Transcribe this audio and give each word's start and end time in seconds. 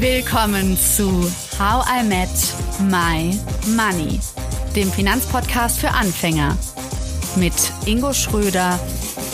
Willkommen 0.00 0.76
zu 0.76 1.10
How 1.58 1.84
I 1.90 2.04
Met 2.04 2.28
My 2.88 3.36
Money, 3.74 4.20
dem 4.76 4.92
Finanzpodcast 4.92 5.80
für 5.80 5.90
Anfänger 5.90 6.56
mit 7.34 7.52
Ingo 7.84 8.12
Schröder 8.12 8.78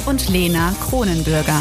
und 0.06 0.26
Lena 0.30 0.74
Kronenbürger. 0.88 1.60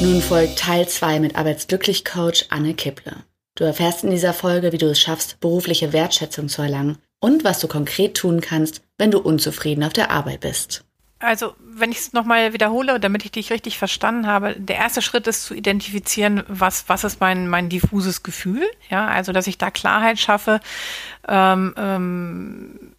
Nun 0.00 0.22
folgt 0.22 0.58
Teil 0.58 0.88
2 0.88 1.20
mit 1.20 1.36
Arbeitsglücklich-Coach 1.36 2.46
Anne 2.48 2.72
Kipple. 2.72 3.12
Du 3.56 3.64
erfährst 3.64 4.04
in 4.04 4.10
dieser 4.10 4.32
Folge, 4.32 4.72
wie 4.72 4.78
du 4.78 4.86
es 4.86 4.98
schaffst, 4.98 5.38
berufliche 5.40 5.92
Wertschätzung 5.92 6.48
zu 6.48 6.62
erlangen 6.62 6.96
und 7.20 7.44
was 7.44 7.60
du 7.60 7.68
konkret 7.68 8.16
tun 8.16 8.40
kannst, 8.40 8.80
wenn 8.98 9.10
du 9.10 9.18
unzufrieden 9.18 9.84
auf 9.84 9.92
der 9.92 10.10
Arbeit 10.10 10.40
bist. 10.40 10.84
Also, 11.20 11.54
wenn 11.58 11.90
ich 11.90 11.98
es 11.98 12.12
nochmal 12.12 12.52
wiederhole, 12.52 13.00
damit 13.00 13.24
ich 13.24 13.30
dich 13.30 13.50
richtig 13.50 13.78
verstanden 13.78 14.26
habe, 14.26 14.56
der 14.58 14.76
erste 14.76 15.00
Schritt 15.00 15.26
ist 15.26 15.44
zu 15.44 15.54
identifizieren, 15.54 16.42
was, 16.48 16.88
was 16.88 17.02
ist 17.02 17.18
mein, 17.20 17.48
mein 17.48 17.70
diffuses 17.70 18.22
Gefühl. 18.22 18.68
Ja, 18.90 19.06
also, 19.06 19.32
dass 19.32 19.46
ich 19.46 19.56
da 19.56 19.70
Klarheit 19.70 20.18
schaffe, 20.18 20.60
ähm, 21.26 21.72
ähm, 21.78 22.93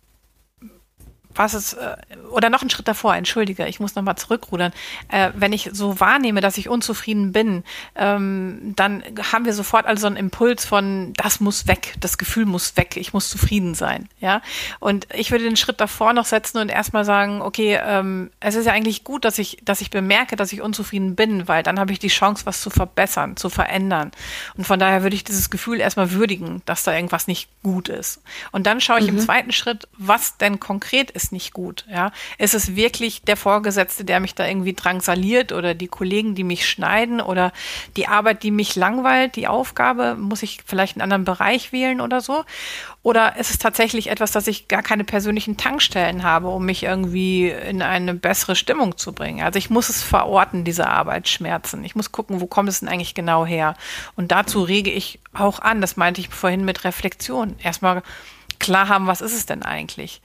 was 1.36 1.54
ist, 1.54 1.74
äh, 1.74 1.96
oder 2.32 2.50
noch 2.50 2.62
einen 2.62 2.70
Schritt 2.70 2.88
davor, 2.88 3.16
entschuldige, 3.16 3.68
ich 3.68 3.80
muss 3.80 3.96
nochmal 3.96 4.16
zurückrudern. 4.16 4.72
Äh, 5.10 5.32
wenn 5.36 5.54
ich 5.54 5.70
so 5.74 6.00
wahrnehme, 6.00 6.42
dass 6.42 6.58
ich 6.58 6.70
unzufrieden 6.70 7.32
bin, 7.32 7.64
ähm, 7.96 8.74
dann 8.76 9.04
haben 9.32 9.46
wir 9.46 9.54
sofort 9.54 9.86
also 9.86 10.08
einen 10.08 10.16
Impuls 10.16 10.66
von, 10.66 11.14
das 11.14 11.40
muss 11.40 11.68
weg, 11.68 11.96
das 12.00 12.18
Gefühl 12.18 12.46
muss 12.46 12.78
weg, 12.78 12.98
ich 12.98 13.14
muss 13.14 13.30
zufrieden 13.30 13.76
sein. 13.76 14.10
Ja. 14.20 14.42
Und 14.80 15.08
ich 15.14 15.32
würde 15.32 15.44
den 15.44 15.58
Schritt 15.58 15.80
davor 15.82 16.14
noch 16.14 16.26
setzen 16.26 16.58
und 16.58 16.70
erstmal 16.70 17.06
sagen, 17.06 17.42
okay, 17.42 17.80
ähm, 17.84 18.32
es 18.40 18.56
ist 18.56 18.66
ja 18.66 18.74
eigentlich 18.74 19.04
gut, 19.04 19.26
dass 19.26 19.38
ich, 19.38 19.58
dass 19.64 19.82
ich 19.82 19.90
bemerke, 19.90 20.36
dass 20.36 20.54
ich 20.54 20.62
unzufrieden 20.62 21.16
bin, 21.16 21.48
weil 21.48 21.64
dann 21.64 21.80
habe 21.80 21.92
ich 21.92 22.00
die 22.00 22.08
Chance, 22.08 22.46
was 22.46 22.62
zu 22.62 22.70
verbessern, 22.70 23.38
zu 23.38 23.50
verändern. 23.50 24.12
Und 24.58 24.66
von 24.66 24.80
daher 24.80 25.04
würde 25.04 25.16
ich 25.16 25.24
dieses 25.24 25.50
Gefühl 25.50 25.80
erstmal 25.80 26.12
würdigen, 26.12 26.62
dass 26.66 26.84
da 26.84 26.94
irgendwas 26.94 27.28
nicht 27.28 27.50
gut 27.64 27.90
ist. 27.90 28.22
Und 28.52 28.68
dann 28.68 28.82
schaue 28.82 29.00
ich 29.00 29.12
mhm. 29.12 29.18
im 29.18 29.20
zweiten 29.20 29.52
Schritt, 29.52 29.88
was 29.98 30.38
denn 30.38 30.60
konkret 30.60 31.12
ist 31.12 31.25
ist 31.26 31.32
nicht 31.32 31.54
gut. 31.54 31.86
Ja, 31.90 32.12
ist 32.38 32.54
es 32.54 32.76
wirklich 32.76 33.22
der 33.24 33.38
Vorgesetzte, 33.38 34.06
der 34.06 34.20
mich 34.20 34.36
da 34.36 34.48
irgendwie 34.48 34.74
drangsaliert 34.74 35.52
oder 35.52 35.74
die 35.74 35.88
Kollegen, 35.88 36.36
die 36.36 36.44
mich 36.44 36.68
schneiden 36.70 37.20
oder 37.20 37.52
die 37.98 38.08
Arbeit, 38.08 38.44
die 38.44 38.52
mich 38.52 38.76
langweilt, 38.76 39.36
die 39.36 39.48
Aufgabe, 39.48 40.16
muss 40.16 40.44
ich 40.44 40.60
vielleicht 40.66 40.96
einen 40.96 41.02
anderen 41.02 41.26
Bereich 41.26 41.72
wählen 41.72 42.00
oder 42.00 42.22
so? 42.22 42.44
Oder 43.02 43.38
ist 43.38 43.52
es 43.52 43.58
tatsächlich 43.58 44.10
etwas, 44.10 44.32
dass 44.32 44.48
ich 44.48 44.68
gar 44.68 44.82
keine 44.82 45.04
persönlichen 45.04 45.58
Tankstellen 45.58 46.24
habe, 46.24 46.48
um 46.48 46.66
mich 46.66 46.84
irgendwie 46.84 47.50
in 47.50 47.82
eine 47.82 48.14
bessere 48.14 48.56
Stimmung 48.56 48.98
zu 48.98 49.14
bringen? 49.14 49.44
Also 49.44 49.58
ich 49.58 49.70
muss 49.70 49.90
es 49.90 50.04
verorten, 50.04 50.64
diese 50.64 50.88
Arbeitsschmerzen. 50.88 51.84
Ich 51.84 51.96
muss 51.96 52.12
gucken, 52.12 52.42
wo 52.42 52.48
kommt 52.48 52.70
es 52.70 52.80
denn 52.80 52.90
eigentlich 52.90 53.16
genau 53.16 53.46
her? 53.46 53.76
Und 54.16 54.32
dazu 54.32 54.62
rege 54.64 54.92
ich 54.92 55.20
auch 55.34 55.60
an, 55.60 55.82
das 55.82 55.98
meinte 55.98 56.22
ich 56.22 56.30
vorhin 56.30 56.66
mit 56.66 56.84
Reflexion. 56.84 57.56
Erstmal 57.62 58.04
klar 58.60 58.90
haben, 58.90 59.08
was 59.08 59.22
ist 59.22 59.36
es 59.36 59.46
denn 59.46 59.64
eigentlich? 59.64 60.22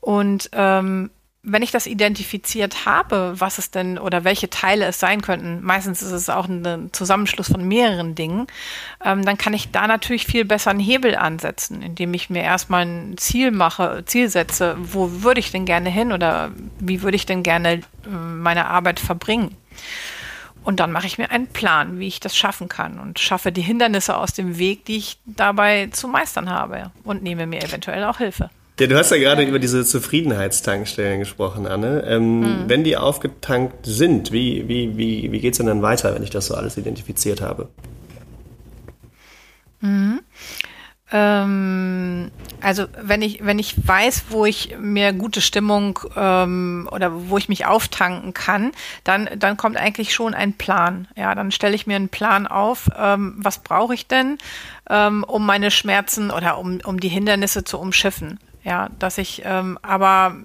Und 0.00 0.50
ähm, 0.52 1.10
wenn 1.42 1.62
ich 1.62 1.70
das 1.70 1.86
identifiziert 1.86 2.84
habe, 2.84 3.34
was 3.38 3.58
es 3.58 3.70
denn 3.70 3.98
oder 3.98 4.24
welche 4.24 4.50
Teile 4.50 4.86
es 4.86 4.98
sein 4.98 5.22
könnten, 5.22 5.62
meistens 5.62 6.02
ist 6.02 6.12
es 6.12 6.28
auch 6.28 6.46
ein 6.46 6.90
Zusammenschluss 6.92 7.48
von 7.48 7.66
mehreren 7.66 8.14
Dingen, 8.14 8.46
ähm, 9.04 9.24
dann 9.24 9.38
kann 9.38 9.54
ich 9.54 9.70
da 9.70 9.86
natürlich 9.86 10.26
viel 10.26 10.44
besser 10.44 10.70
einen 10.70 10.80
Hebel 10.80 11.14
ansetzen, 11.16 11.80
indem 11.80 12.12
ich 12.14 12.28
mir 12.28 12.42
erstmal 12.42 12.84
ein 12.84 13.16
Ziel 13.18 13.50
mache, 13.50 14.02
Ziel 14.04 14.28
setze, 14.28 14.76
wo 14.78 15.22
würde 15.22 15.40
ich 15.40 15.52
denn 15.52 15.64
gerne 15.64 15.90
hin 15.90 16.12
oder 16.12 16.50
wie 16.80 17.02
würde 17.02 17.16
ich 17.16 17.26
denn 17.26 17.42
gerne 17.42 17.74
äh, 17.74 17.80
meine 18.08 18.66
Arbeit 18.66 19.00
verbringen. 19.00 19.56
Und 20.64 20.80
dann 20.80 20.92
mache 20.92 21.06
ich 21.06 21.18
mir 21.18 21.30
einen 21.30 21.46
Plan, 21.46 21.98
wie 21.98 22.08
ich 22.08 22.20
das 22.20 22.36
schaffen 22.36 22.68
kann 22.68 22.98
und 22.98 23.18
schaffe 23.20 23.52
die 23.52 23.62
Hindernisse 23.62 24.16
aus 24.16 24.34
dem 24.34 24.58
Weg, 24.58 24.84
die 24.84 24.98
ich 24.98 25.18
dabei 25.24 25.86
zu 25.92 26.08
meistern 26.08 26.50
habe 26.50 26.90
und 27.04 27.22
nehme 27.22 27.46
mir 27.46 27.62
eventuell 27.62 28.04
auch 28.04 28.18
Hilfe. 28.18 28.50
Ja, 28.78 28.86
du 28.86 28.96
hast 28.96 29.10
ja 29.10 29.16
gerade 29.16 29.42
über 29.42 29.58
diese 29.58 29.84
Zufriedenheitstankstellen 29.84 31.18
gesprochen, 31.18 31.66
Anne. 31.66 32.04
Ähm, 32.06 32.40
mhm. 32.40 32.64
Wenn 32.68 32.84
die 32.84 32.96
aufgetankt 32.96 33.84
sind, 33.84 34.30
wie, 34.30 34.68
wie, 34.68 34.96
wie, 34.96 35.32
wie 35.32 35.40
geht 35.40 35.54
es 35.54 35.58
denn 35.58 35.66
dann 35.66 35.82
weiter, 35.82 36.14
wenn 36.14 36.22
ich 36.22 36.30
das 36.30 36.46
so 36.46 36.54
alles 36.54 36.76
identifiziert 36.76 37.40
habe? 37.40 37.68
Mhm. 39.80 40.20
Ähm, 41.10 42.30
also 42.60 42.86
wenn 43.00 43.22
ich, 43.22 43.44
wenn 43.44 43.58
ich 43.58 43.74
weiß, 43.84 44.26
wo 44.28 44.44
ich 44.44 44.76
mir 44.78 45.12
gute 45.12 45.40
Stimmung 45.40 45.98
ähm, 46.14 46.88
oder 46.92 47.30
wo 47.30 47.38
ich 47.38 47.48
mich 47.48 47.66
auftanken 47.66 48.34
kann, 48.34 48.72
dann, 49.04 49.28
dann 49.38 49.56
kommt 49.56 49.76
eigentlich 49.76 50.14
schon 50.14 50.34
ein 50.34 50.52
Plan. 50.52 51.08
Ja, 51.16 51.34
dann 51.34 51.50
stelle 51.50 51.74
ich 51.74 51.86
mir 51.86 51.96
einen 51.96 52.10
Plan 52.10 52.46
auf, 52.46 52.90
ähm, 52.96 53.34
was 53.38 53.58
brauche 53.58 53.94
ich 53.94 54.06
denn, 54.06 54.38
ähm, 54.88 55.24
um 55.24 55.46
meine 55.46 55.70
Schmerzen 55.70 56.30
oder 56.30 56.58
um, 56.58 56.78
um 56.84 57.00
die 57.00 57.08
Hindernisse 57.08 57.64
zu 57.64 57.78
umschiffen. 57.78 58.38
Ja, 58.68 58.90
dass 58.98 59.16
ich 59.16 59.40
ähm, 59.46 59.78
aber 59.80 60.36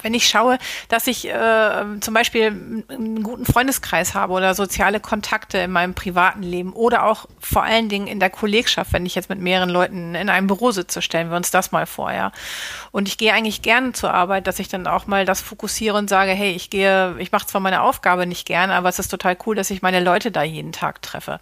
wenn 0.00 0.14
ich 0.14 0.28
schaue, 0.28 0.58
dass 0.88 1.08
ich 1.08 1.28
äh, 1.28 1.84
zum 1.98 2.14
Beispiel 2.14 2.84
einen 2.88 3.24
guten 3.24 3.44
Freundeskreis 3.44 4.14
habe 4.14 4.32
oder 4.32 4.54
soziale 4.54 5.00
Kontakte 5.00 5.58
in 5.58 5.72
meinem 5.72 5.94
privaten 5.94 6.44
Leben 6.44 6.72
oder 6.72 7.04
auch 7.04 7.26
vor 7.40 7.64
allen 7.64 7.88
Dingen 7.88 8.06
in 8.06 8.20
der 8.20 8.30
Kollegschaft, 8.30 8.92
wenn 8.92 9.06
ich 9.06 9.16
jetzt 9.16 9.28
mit 9.28 9.40
mehreren 9.40 9.70
Leuten 9.70 10.14
in 10.14 10.28
einem 10.28 10.46
Büro 10.46 10.70
sitze, 10.70 11.02
stellen 11.02 11.30
wir 11.30 11.36
uns 11.36 11.50
das 11.50 11.72
mal 11.72 11.86
vor, 11.86 12.12
ja. 12.12 12.30
Und 12.92 13.08
ich 13.08 13.18
gehe 13.18 13.32
eigentlich 13.32 13.60
gerne 13.60 13.92
zur 13.92 14.14
Arbeit, 14.14 14.46
dass 14.46 14.60
ich 14.60 14.68
dann 14.68 14.86
auch 14.86 15.08
mal 15.08 15.24
das 15.24 15.40
fokussiere 15.40 15.96
und 15.96 16.08
sage, 16.08 16.30
hey, 16.30 16.52
ich 16.52 16.70
gehe, 16.70 17.16
ich 17.18 17.32
mache 17.32 17.48
zwar 17.48 17.60
meine 17.60 17.82
Aufgabe 17.82 18.24
nicht 18.24 18.46
gern, 18.46 18.70
aber 18.70 18.88
es 18.88 19.00
ist 19.00 19.08
total 19.08 19.36
cool, 19.46 19.56
dass 19.56 19.70
ich 19.70 19.82
meine 19.82 19.98
Leute 19.98 20.30
da 20.30 20.44
jeden 20.44 20.70
Tag 20.70 21.02
treffe 21.02 21.40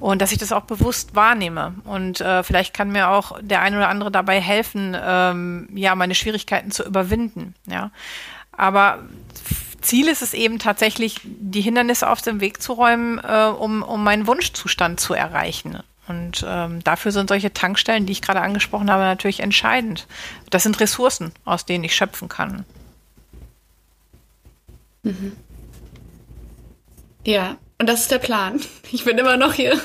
und 0.00 0.20
dass 0.20 0.32
ich 0.32 0.38
das 0.38 0.50
auch 0.50 0.62
bewusst 0.62 1.14
wahrnehme. 1.14 1.74
Und 1.84 2.20
äh, 2.20 2.42
vielleicht 2.42 2.74
kann 2.74 2.90
mir 2.90 3.10
auch 3.10 3.38
der 3.40 3.60
eine 3.60 3.76
oder 3.76 3.88
andere 3.88 4.10
dabei 4.10 4.40
helfen, 4.40 4.96
ähm, 5.00 5.68
ja, 5.74 5.94
meine 5.94 6.14
Schwierigkeiten 6.14 6.70
zu 6.70 6.84
überwinden. 6.84 7.54
Ja, 7.66 7.90
aber 8.52 8.98
Ziel 9.80 10.08
ist 10.08 10.22
es 10.22 10.34
eben 10.34 10.58
tatsächlich, 10.58 11.20
die 11.22 11.60
Hindernisse 11.60 12.08
auf 12.08 12.22
dem 12.22 12.40
Weg 12.40 12.60
zu 12.62 12.72
räumen, 12.72 13.18
äh, 13.18 13.46
um, 13.46 13.82
um 13.82 14.02
meinen 14.02 14.26
Wunschzustand 14.26 15.00
zu 15.00 15.14
erreichen. 15.14 15.78
Und 16.08 16.44
ähm, 16.46 16.82
dafür 16.82 17.12
sind 17.12 17.28
solche 17.28 17.52
Tankstellen, 17.52 18.04
die 18.04 18.12
ich 18.12 18.22
gerade 18.22 18.40
angesprochen 18.40 18.90
habe, 18.90 19.04
natürlich 19.04 19.40
entscheidend. 19.40 20.08
Das 20.50 20.64
sind 20.64 20.80
Ressourcen, 20.80 21.32
aus 21.44 21.66
denen 21.66 21.84
ich 21.84 21.94
schöpfen 21.94 22.28
kann. 22.28 22.64
Mhm. 25.02 25.36
Ja, 27.24 27.56
und 27.80 27.88
das 27.88 28.02
ist 28.02 28.10
der 28.10 28.18
Plan. 28.18 28.60
Ich 28.92 29.04
bin 29.04 29.16
immer 29.16 29.38
noch 29.38 29.54
hier. 29.54 29.80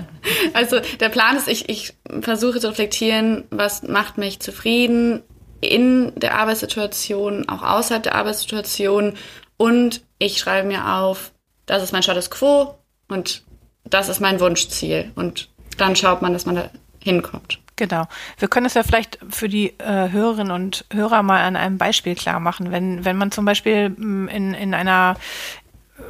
also 0.52 0.80
der 0.98 1.10
Plan 1.10 1.36
ist, 1.36 1.46
ich, 1.46 1.68
ich 1.68 1.94
versuche 2.20 2.58
zu 2.58 2.68
reflektieren, 2.68 3.44
was 3.50 3.84
macht 3.84 4.18
mich 4.18 4.40
zufrieden 4.40 5.22
in 5.60 6.12
der 6.16 6.34
Arbeitssituation, 6.38 7.48
auch 7.48 7.62
außerhalb 7.62 8.02
der 8.02 8.16
Arbeitssituation. 8.16 9.14
Und 9.58 10.02
ich 10.18 10.38
schreibe 10.38 10.66
mir 10.66 10.92
auf, 10.96 11.32
das 11.66 11.84
ist 11.84 11.92
mein 11.92 12.02
Status 12.02 12.30
quo 12.30 12.74
und 13.08 13.44
das 13.84 14.08
ist 14.08 14.20
mein 14.20 14.40
Wunschziel. 14.40 15.12
Und 15.14 15.48
dann 15.76 15.94
schaut 15.94 16.22
man, 16.22 16.32
dass 16.32 16.46
man 16.46 16.56
da 16.56 16.70
hinkommt. 16.98 17.60
Genau. 17.76 18.06
Wir 18.38 18.48
können 18.48 18.66
es 18.66 18.74
ja 18.74 18.82
vielleicht 18.82 19.18
für 19.28 19.48
die 19.48 19.78
äh, 19.78 20.10
Hörerinnen 20.10 20.50
und 20.50 20.86
Hörer 20.90 21.22
mal 21.22 21.42
an 21.42 21.56
einem 21.56 21.76
Beispiel 21.76 22.14
klar 22.14 22.40
machen. 22.40 22.72
Wenn, 22.72 23.04
wenn 23.04 23.16
man 23.18 23.30
zum 23.30 23.44
Beispiel 23.44 23.90
mm, 23.90 24.28
in, 24.28 24.54
in 24.54 24.74
einer 24.74 25.16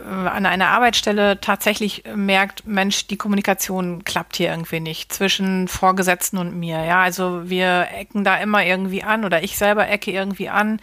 an 0.07 0.47
einer 0.47 0.69
Arbeitsstelle 0.69 1.41
tatsächlich 1.41 2.05
merkt, 2.15 2.67
Mensch, 2.67 3.07
die 3.07 3.17
Kommunikation 3.17 4.05
klappt 4.05 4.37
hier 4.37 4.51
irgendwie 4.51 4.81
nicht 4.81 5.13
zwischen 5.13 5.69
Vorgesetzten 5.69 6.39
und 6.39 6.59
mir. 6.59 6.85
Ja, 6.85 7.03
also 7.03 7.49
wir 7.49 7.89
ecken 7.93 8.25
da 8.25 8.37
immer 8.37 8.65
irgendwie 8.65 9.05
an 9.05 9.25
oder 9.25 9.45
ich 9.45 9.57
selber 9.57 9.89
ecke 9.89 10.11
irgendwie 10.11 10.49
an. 10.49 10.81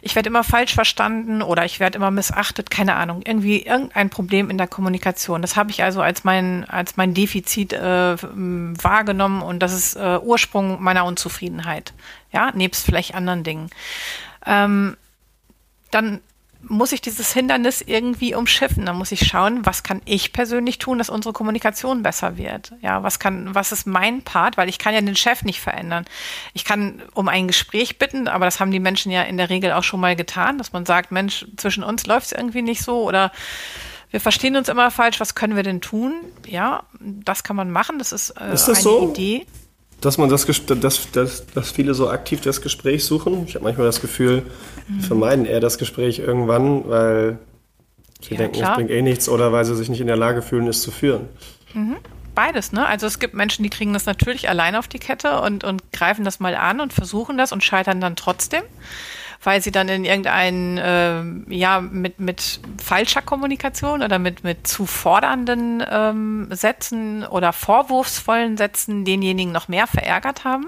Ich 0.00 0.14
werde 0.14 0.28
immer 0.28 0.44
falsch 0.44 0.74
verstanden 0.74 1.42
oder 1.42 1.64
ich 1.64 1.80
werde 1.80 1.96
immer 1.96 2.12
missachtet, 2.12 2.70
keine 2.70 2.94
Ahnung. 2.94 3.22
Irgendwie 3.24 3.62
irgendein 3.62 4.10
Problem 4.10 4.48
in 4.50 4.58
der 4.58 4.68
Kommunikation. 4.68 5.42
Das 5.42 5.56
habe 5.56 5.70
ich 5.70 5.82
also 5.82 6.00
als 6.00 6.22
mein, 6.22 6.64
als 6.68 6.96
mein 6.96 7.14
Defizit 7.14 7.72
äh, 7.72 8.16
wahrgenommen 8.16 9.42
und 9.42 9.60
das 9.60 9.72
ist 9.72 9.96
äh, 9.96 10.18
Ursprung 10.22 10.82
meiner 10.82 11.04
Unzufriedenheit. 11.04 11.92
Ja, 12.32 12.52
nebst 12.52 12.84
vielleicht 12.84 13.14
anderen 13.14 13.42
Dingen. 13.42 13.70
Ähm, 14.44 14.96
dann 15.90 16.20
muss 16.62 16.92
ich 16.92 17.00
dieses 17.00 17.32
Hindernis 17.32 17.80
irgendwie 17.80 18.34
umschiffen. 18.34 18.86
Dann 18.86 18.96
muss 18.96 19.12
ich 19.12 19.26
schauen, 19.26 19.64
was 19.64 19.82
kann 19.82 20.02
ich 20.04 20.32
persönlich 20.32 20.78
tun, 20.78 20.98
dass 20.98 21.10
unsere 21.10 21.32
Kommunikation 21.32 22.02
besser 22.02 22.36
wird. 22.36 22.72
Ja, 22.82 23.02
was 23.02 23.18
kann, 23.18 23.54
was 23.54 23.72
ist 23.72 23.86
mein 23.86 24.22
Part? 24.22 24.56
Weil 24.56 24.68
ich 24.68 24.78
kann 24.78 24.94
ja 24.94 25.00
den 25.00 25.16
Chef 25.16 25.42
nicht 25.42 25.60
verändern. 25.60 26.04
Ich 26.54 26.64
kann 26.64 27.02
um 27.14 27.28
ein 27.28 27.46
Gespräch 27.46 27.98
bitten, 27.98 28.28
aber 28.28 28.44
das 28.44 28.60
haben 28.60 28.70
die 28.70 28.80
Menschen 28.80 29.12
ja 29.12 29.22
in 29.22 29.36
der 29.36 29.50
Regel 29.50 29.72
auch 29.72 29.84
schon 29.84 30.00
mal 30.00 30.16
getan, 30.16 30.58
dass 30.58 30.72
man 30.72 30.86
sagt, 30.86 31.12
Mensch, 31.12 31.46
zwischen 31.56 31.84
uns 31.84 32.06
läuft 32.06 32.26
es 32.26 32.32
irgendwie 32.32 32.62
nicht 32.62 32.82
so 32.82 33.02
oder 33.02 33.32
wir 34.10 34.20
verstehen 34.20 34.56
uns 34.56 34.68
immer 34.68 34.90
falsch. 34.90 35.20
Was 35.20 35.34
können 35.34 35.56
wir 35.56 35.62
denn 35.62 35.80
tun? 35.80 36.14
Ja, 36.46 36.84
das 37.00 37.42
kann 37.42 37.56
man 37.56 37.70
machen. 37.70 37.98
Das 37.98 38.12
ist, 38.12 38.30
äh, 38.30 38.54
ist 38.54 38.66
das 38.66 38.78
eine 38.78 38.82
so? 38.82 39.10
Idee. 39.10 39.46
Dass 40.00 40.18
man 40.18 40.28
das, 40.28 40.46
dass, 40.46 41.10
dass, 41.10 41.46
dass 41.46 41.70
viele 41.70 41.94
so 41.94 42.10
aktiv 42.10 42.40
das 42.40 42.60
Gespräch 42.60 43.04
suchen. 43.04 43.44
Ich 43.46 43.54
habe 43.54 43.64
manchmal 43.64 43.86
das 43.86 44.00
Gefühl, 44.00 44.42
mhm. 44.88 45.00
vermeiden 45.00 45.46
eher 45.46 45.60
das 45.60 45.78
Gespräch 45.78 46.18
irgendwann, 46.18 46.88
weil 46.88 47.38
sie 48.20 48.34
ja, 48.34 48.38
denken, 48.38 48.62
es 48.62 48.74
bringt 48.74 48.90
eh 48.90 49.02
nichts 49.02 49.28
oder 49.28 49.52
weil 49.52 49.64
sie 49.64 49.74
sich 49.74 49.88
nicht 49.88 50.00
in 50.00 50.06
der 50.06 50.16
Lage 50.16 50.42
fühlen, 50.42 50.66
es 50.68 50.82
zu 50.82 50.90
führen. 50.90 51.28
Mhm. 51.74 51.96
Beides, 52.34 52.72
ne? 52.72 52.86
Also 52.86 53.06
es 53.06 53.18
gibt 53.18 53.32
Menschen, 53.32 53.62
die 53.62 53.70
kriegen 53.70 53.94
das 53.94 54.04
natürlich 54.04 54.50
allein 54.50 54.76
auf 54.76 54.88
die 54.88 54.98
Kette 54.98 55.40
und, 55.40 55.64
und 55.64 55.90
greifen 55.92 56.22
das 56.22 56.38
mal 56.38 56.54
an 56.54 56.80
und 56.80 56.92
versuchen 56.92 57.38
das 57.38 57.50
und 57.50 57.64
scheitern 57.64 57.98
dann 57.98 58.14
trotzdem 58.14 58.62
weil 59.46 59.62
sie 59.62 59.70
dann 59.70 59.88
in 59.88 60.04
irgendeinen, 60.04 60.76
äh, 60.76 61.54
ja, 61.54 61.80
mit, 61.80 62.18
mit 62.18 62.58
falscher 62.82 63.22
Kommunikation 63.22 64.02
oder 64.02 64.18
mit, 64.18 64.42
mit 64.42 64.66
zu 64.66 64.86
fordernden 64.86 65.84
ähm, 65.88 66.48
Sätzen 66.50 67.24
oder 67.24 67.52
vorwurfsvollen 67.52 68.56
Sätzen 68.56 69.04
denjenigen 69.04 69.52
noch 69.52 69.68
mehr 69.68 69.86
verärgert 69.86 70.42
haben. 70.42 70.66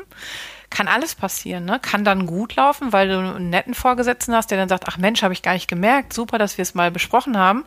Kann 0.71 0.87
alles 0.87 1.17
passieren, 1.17 1.65
ne? 1.65 1.81
Kann 1.81 2.05
dann 2.05 2.27
gut 2.27 2.55
laufen, 2.55 2.93
weil 2.93 3.09
du 3.09 3.19
einen 3.19 3.51
netten 3.51 3.75
Vorgesetzten 3.75 4.33
hast, 4.33 4.53
der 4.53 4.59
dann 4.59 4.69
sagt, 4.69 4.85
ach 4.87 4.97
Mensch, 4.97 5.25
habe 5.25 5.33
ich 5.33 5.43
gar 5.43 5.55
nicht 5.55 5.67
gemerkt, 5.67 6.13
super, 6.13 6.39
dass 6.39 6.57
wir 6.57 6.63
es 6.63 6.75
mal 6.75 6.93
besprochen 6.93 7.37
haben. 7.37 7.65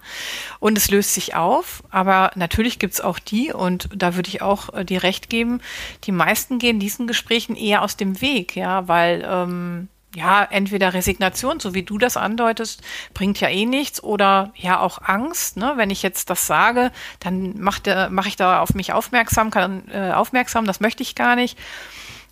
Und 0.61 0.77
es 0.77 0.89
löst 0.89 1.13
sich 1.13 1.35
auf. 1.35 1.83
Aber 1.89 2.31
natürlich 2.35 2.79
gibt's 2.79 3.01
auch 3.01 3.19
die, 3.19 3.51
und 3.51 3.89
da 3.93 4.15
würde 4.15 4.29
ich 4.29 4.41
auch 4.41 4.73
äh, 4.73 4.85
dir 4.85 5.03
recht 5.03 5.29
geben, 5.29 5.59
die 6.05 6.13
meisten 6.13 6.57
gehen 6.57 6.79
diesen 6.79 7.05
Gesprächen 7.05 7.57
eher 7.57 7.81
aus 7.81 7.97
dem 7.97 8.21
Weg, 8.21 8.55
ja, 8.55 8.87
weil 8.87 9.27
ähm, 9.27 9.89
ja, 10.15 10.43
entweder 10.43 10.93
Resignation, 10.93 11.59
so 11.59 11.73
wie 11.73 11.83
du 11.83 11.97
das 11.97 12.17
andeutest, 12.17 12.81
bringt 13.13 13.39
ja 13.39 13.47
eh 13.47 13.65
nichts, 13.65 14.03
oder 14.03 14.51
ja 14.55 14.79
auch 14.79 15.01
Angst. 15.01 15.57
Ne? 15.57 15.73
Wenn 15.77 15.89
ich 15.89 16.03
jetzt 16.03 16.29
das 16.29 16.47
sage, 16.47 16.91
dann 17.19 17.59
mache 17.59 18.09
mach 18.11 18.25
ich 18.25 18.35
da 18.35 18.61
auf 18.61 18.73
mich 18.73 18.91
aufmerksam, 18.91 19.51
kann, 19.51 19.83
äh, 19.89 20.11
aufmerksam, 20.11 20.65
das 20.65 20.81
möchte 20.81 21.03
ich 21.03 21.15
gar 21.15 21.35
nicht. 21.35 21.57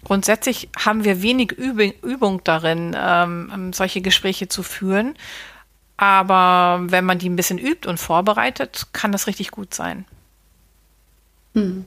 Grundsätzlich 0.03 0.69
haben 0.77 1.03
wir 1.03 1.21
wenig 1.21 1.51
Übung, 1.51 1.93
Übung 2.01 2.41
darin, 2.43 2.95
ähm, 2.97 3.73
solche 3.73 4.01
Gespräche 4.01 4.47
zu 4.47 4.63
führen. 4.63 5.15
Aber 5.97 6.79
wenn 6.83 7.03
man 7.03 7.19
die 7.19 7.29
ein 7.29 7.35
bisschen 7.35 7.57
übt 7.57 7.87
und 7.87 7.97
vorbereitet, 7.97 8.87
kann 8.93 9.11
das 9.11 9.27
richtig 9.27 9.51
gut 9.51 9.73
sein. 9.73 10.05
Hm. 11.53 11.85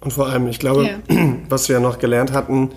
Und 0.00 0.12
vor 0.12 0.28
allem, 0.28 0.46
ich 0.46 0.60
glaube, 0.60 0.86
ja. 0.86 0.98
was 1.48 1.68
wir 1.68 1.80
noch 1.80 1.98
gelernt 1.98 2.32
hatten, 2.32 2.70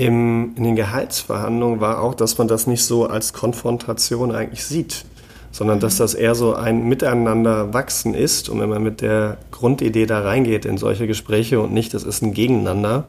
im, 0.00 0.54
in 0.56 0.64
den 0.64 0.76
Gehaltsverhandlungen 0.76 1.82
war 1.82 2.00
auch, 2.00 2.14
dass 2.14 2.38
man 2.38 2.48
das 2.48 2.66
nicht 2.66 2.82
so 2.82 3.04
als 3.04 3.34
Konfrontation 3.34 4.32
eigentlich 4.34 4.64
sieht, 4.64 5.04
sondern 5.52 5.78
dass 5.78 5.98
das 5.98 6.14
eher 6.14 6.34
so 6.34 6.54
ein 6.54 6.88
Miteinander 6.88 7.74
wachsen 7.74 8.14
ist. 8.14 8.48
Und 8.48 8.60
wenn 8.60 8.70
man 8.70 8.82
mit 8.82 9.02
der 9.02 9.36
Grundidee 9.50 10.06
da 10.06 10.20
reingeht 10.20 10.64
in 10.64 10.78
solche 10.78 11.06
Gespräche 11.06 11.60
und 11.60 11.74
nicht, 11.74 11.92
das 11.92 12.04
ist 12.04 12.22
ein 12.22 12.32
Gegeneinander. 12.32 13.08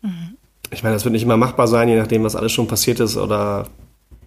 Mhm. 0.00 0.38
Ich 0.70 0.82
meine, 0.82 0.94
das 0.94 1.04
wird 1.04 1.12
nicht 1.12 1.24
immer 1.24 1.36
machbar 1.36 1.68
sein, 1.68 1.90
je 1.90 1.98
nachdem, 1.98 2.24
was 2.24 2.36
alles 2.36 2.52
schon 2.52 2.68
passiert 2.68 3.00
ist 3.00 3.18
oder 3.18 3.66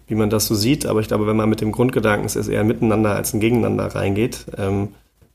wie 0.06 0.14
man 0.14 0.30
das 0.30 0.46
so 0.46 0.54
sieht. 0.54 0.86
Aber 0.86 1.00
ich 1.00 1.08
glaube, 1.08 1.26
wenn 1.26 1.36
man 1.36 1.48
mit 1.48 1.60
dem 1.62 1.72
Grundgedanken, 1.72 2.26
es 2.26 2.36
ist 2.36 2.46
eher 2.46 2.60
ein 2.60 2.68
Miteinander 2.68 3.16
als 3.16 3.34
ein 3.34 3.40
Gegeneinander 3.40 3.86
reingeht, 3.86 4.46
ähm, 4.56 4.90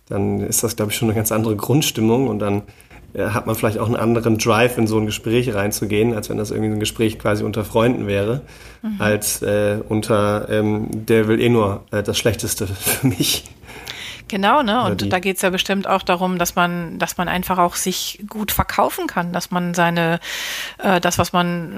dann 0.08 0.40
ist 0.40 0.64
das, 0.64 0.78
glaube 0.78 0.94
ich, 0.94 0.98
schon 0.98 1.10
eine 1.10 1.16
ganz 1.18 1.34
andere 1.34 1.58
Grundstimmung 1.58 2.30
und 2.30 2.40
dann 2.40 2.62
hat 3.18 3.48
man 3.48 3.56
vielleicht 3.56 3.80
auch 3.80 3.88
einen 3.88 3.96
anderen 3.96 4.38
Drive, 4.38 4.78
in 4.78 4.88
so 4.88 4.98
ein 4.98 5.06
Gespräch 5.06 5.54
reinzugehen, 5.54 6.14
als 6.14 6.30
wenn 6.30 6.38
das 6.38 6.52
irgendwie 6.52 6.72
ein 6.72 6.80
Gespräch 6.80 7.18
quasi 7.20 7.44
unter 7.44 7.64
Freunden 7.64 8.08
wäre, 8.08 8.42
mhm. 8.82 8.96
als 9.00 9.42
äh, 9.42 9.80
unter, 9.88 10.48
ähm, 10.50 10.88
der 10.92 11.28
will 11.28 11.40
eh 11.40 11.50
nur 11.50 11.84
äh, 11.92 12.04
das 12.04 12.18
Schlechteste 12.18 12.68
für 12.68 13.08
mich. 13.08 13.46
Genau, 14.30 14.62
ne? 14.62 14.84
Und 14.84 15.12
da 15.12 15.20
geht 15.20 15.38
es 15.38 15.42
ja 15.42 15.50
bestimmt 15.50 15.88
auch 15.88 16.04
darum, 16.04 16.38
dass 16.38 16.56
man, 16.56 17.00
dass 17.00 17.18
man 17.18 17.28
einfach 17.28 17.58
auch 17.58 17.76
sich 17.76 18.24
gut 18.30 18.52
verkaufen 18.52 19.08
kann, 19.08 19.34
dass 19.34 19.50
man 19.50 19.74
seine, 19.74 20.20
äh, 20.78 21.02
das, 21.02 21.18
was 21.18 21.34
man, 21.34 21.74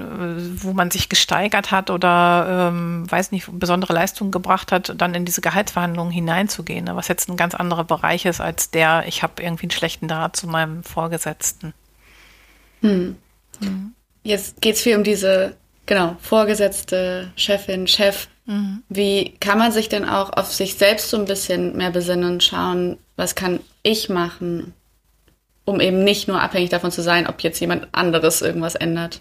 äh, 0.58 0.62
wo 0.62 0.74
man 0.74 0.90
sich 0.90 1.08
gesteigert 1.08 1.70
hat 1.70 1.88
oder 1.88 2.68
ähm, 2.68 3.10
weiß 3.10 3.32
nicht, 3.32 3.48
besondere 3.50 3.94
Leistungen 3.94 4.30
gebracht 4.30 4.70
hat, 4.70 4.92
dann 4.98 5.14
in 5.14 5.24
diese 5.24 5.40
Gehaltsverhandlungen 5.40 6.12
hineinzugehen, 6.12 6.84
ne? 6.84 6.94
was 6.94 7.08
jetzt 7.08 7.30
ein 7.30 7.38
ganz 7.38 7.54
anderer 7.54 7.84
Bereich 7.84 8.26
ist 8.26 8.42
als 8.42 8.70
der, 8.70 9.04
ich 9.06 9.22
habe 9.22 9.42
irgendwie 9.42 9.64
einen 9.64 9.70
schlechten 9.70 10.06
Draht 10.06 10.36
zu 10.36 10.46
meinem 10.46 10.84
Vorgesetzten. 10.84 11.72
Hm. 12.82 13.16
Mhm. 13.60 13.94
Jetzt 14.24 14.60
geht 14.60 14.74
es 14.74 14.82
viel 14.82 14.96
um 14.96 15.04
diese, 15.04 15.56
genau, 15.86 16.16
Vorgesetzte, 16.20 17.32
Chefin, 17.34 17.86
Chef, 17.86 18.28
Mhm. 18.44 18.82
Wie 18.88 19.36
kann 19.40 19.58
man 19.58 19.72
sich 19.72 19.88
denn 19.88 20.08
auch 20.08 20.30
auf 20.30 20.52
sich 20.52 20.74
selbst 20.74 21.10
so 21.10 21.16
ein 21.16 21.26
bisschen 21.26 21.76
mehr 21.76 21.90
besinnen 21.90 22.32
und 22.32 22.42
schauen, 22.42 22.98
was 23.16 23.34
kann 23.34 23.60
ich 23.82 24.08
machen, 24.08 24.74
um 25.64 25.80
eben 25.80 26.02
nicht 26.02 26.28
nur 26.28 26.40
abhängig 26.40 26.70
davon 26.70 26.90
zu 26.90 27.02
sein, 27.02 27.26
ob 27.26 27.42
jetzt 27.42 27.60
jemand 27.60 27.88
anderes 27.92 28.42
irgendwas 28.42 28.74
ändert? 28.74 29.20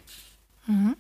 Mhm. 0.66 0.96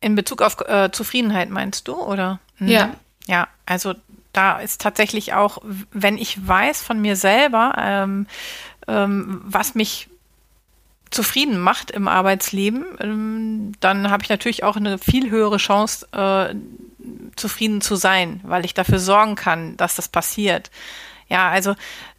In 0.00 0.14
Bezug 0.14 0.42
auf 0.42 0.60
äh, 0.60 0.90
Zufriedenheit 0.92 1.48
meinst 1.48 1.88
du, 1.88 1.94
oder? 1.94 2.38
Mhm. 2.58 2.68
Ja. 2.68 2.94
Ja, 3.26 3.48
also 3.64 3.94
da 4.34 4.58
ist 4.58 4.82
tatsächlich 4.82 5.32
auch, 5.32 5.58
wenn 5.92 6.18
ich 6.18 6.46
weiß 6.46 6.82
von 6.82 7.00
mir 7.00 7.16
selber, 7.16 7.74
ähm, 7.78 8.26
ähm, 8.86 9.40
was 9.44 9.74
mich 9.74 10.08
zufrieden 11.14 11.58
macht 11.58 11.90
im 11.90 12.08
Arbeitsleben, 12.08 12.84
ähm, 13.00 13.72
dann 13.80 14.10
habe 14.10 14.22
ich 14.22 14.28
natürlich 14.28 14.64
auch 14.64 14.76
eine 14.76 14.98
viel 14.98 15.30
höhere 15.30 15.56
Chance, 15.56 16.06
äh, 16.12 16.54
zufrieden 17.36 17.80
zu 17.80 17.96
sein, 17.96 18.40
weil 18.44 18.64
ich 18.64 18.74
dafür 18.74 18.98
sorgen 18.98 19.34
kann, 19.34 19.76
dass 19.76 19.96
das 19.96 20.08
passiert. 20.08 20.70
Ja, 21.28 21.48
also 21.48 21.74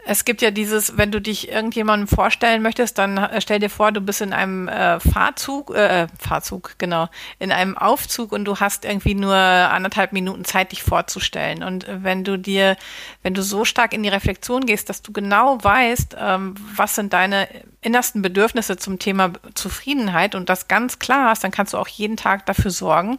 es 0.08 0.24
gibt 0.24 0.42
ja 0.42 0.52
dieses, 0.52 0.98
wenn 0.98 1.12
du 1.12 1.20
dich 1.20 1.50
irgendjemandem 1.50 2.08
vorstellen 2.08 2.62
möchtest, 2.62 2.98
dann 2.98 3.18
äh, 3.18 3.42
stell 3.42 3.60
dir 3.60 3.70
vor, 3.70 3.92
du 3.92 4.02
bist 4.02 4.22
in 4.22 4.34
einem 4.34 4.68
äh, 4.68 5.00
Fahrzug, 5.00 5.74
äh, 5.74 6.08
Fahrzug, 6.20 6.76
genau, 6.78 7.08
in 7.40 7.52
einem 7.52 7.78
Aufzug 7.78 8.32
und 8.32 8.46
du 8.46 8.60
hast 8.60 8.86
irgendwie 8.86 9.16
nur 9.16 9.36
anderthalb 9.36 10.14
Minuten 10.14 10.46
Zeit, 10.46 10.72
dich 10.72 10.84
vorzustellen. 10.84 11.64
Und 11.64 11.88
wenn 11.90 12.24
du 12.24 12.38
dir, 12.38 12.78
wenn 13.24 13.34
du 13.34 13.42
so 13.42 13.66
stark 13.66 13.94
in 13.94 14.04
die 14.04 14.10
Reflexion 14.10 14.66
gehst, 14.66 14.90
dass 14.90 15.02
du 15.02 15.12
genau 15.12 15.64
weißt, 15.64 16.16
ähm, 16.20 16.56
was 16.76 16.96
sind 16.96 17.14
deine 17.14 17.48
innersten 17.82 18.22
Bedürfnisse 18.22 18.78
zum 18.78 19.00
Thema 19.00 19.34
Zufriedenheit 19.56 20.36
und 20.36 20.50
das 20.50 20.68
ganz 20.68 21.00
klar 21.00 21.30
hast, 21.30 21.44
dann 21.44 21.52
kannst 21.52 21.74
du 21.74 21.78
auch 21.78 21.88
jeden 21.88 22.18
Tag 22.18 22.46
dafür 22.46 22.72
sorgen, 22.72 23.18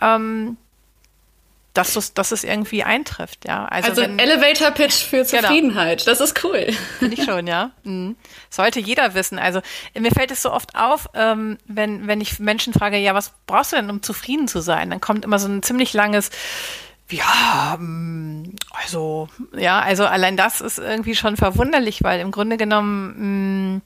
ähm, 0.00 0.56
dass, 1.74 1.96
es, 1.96 2.14
dass 2.14 2.32
es 2.32 2.44
irgendwie 2.44 2.82
eintrifft, 2.82 3.46
ja. 3.46 3.66
Also, 3.66 3.90
also 3.90 4.02
wenn, 4.02 4.18
Elevator 4.18 4.70
Pitch 4.70 5.04
für 5.04 5.24
genau. 5.24 5.42
Zufriedenheit, 5.42 5.98
genau. 5.98 6.10
das 6.10 6.20
ist 6.20 6.44
cool. 6.44 6.66
Finde 6.98 7.14
ich 7.14 7.24
schon, 7.24 7.46
ja. 7.46 7.70
Mhm. 7.84 8.16
Sollte 8.50 8.80
jeder 8.80 9.14
wissen. 9.14 9.38
Also 9.38 9.60
mir 9.98 10.10
fällt 10.10 10.30
es 10.30 10.42
so 10.42 10.52
oft 10.52 10.74
auf, 10.74 11.08
ähm, 11.14 11.58
wenn, 11.66 12.06
wenn 12.06 12.20
ich 12.20 12.38
Menschen 12.40 12.72
frage, 12.72 12.96
ja, 12.98 13.14
was 13.14 13.32
brauchst 13.46 13.72
du 13.72 13.76
denn, 13.76 13.90
um 13.90 14.02
zufrieden 14.02 14.48
zu 14.48 14.60
sein? 14.60 14.90
Dann 14.90 15.00
kommt 15.00 15.24
immer 15.24 15.38
so 15.38 15.48
ein 15.48 15.62
ziemlich 15.62 15.92
langes, 15.92 16.30
ja, 17.10 17.76
mm, 17.78 18.54
also, 18.70 19.28
ja, 19.56 19.80
also 19.80 20.04
allein 20.04 20.36
das 20.36 20.60
ist 20.60 20.78
irgendwie 20.78 21.14
schon 21.14 21.36
verwunderlich, 21.36 22.02
weil 22.02 22.20
im 22.20 22.30
Grunde 22.30 22.56
genommen, 22.56 23.14
mh, 23.16 23.76
mm, 23.76 23.82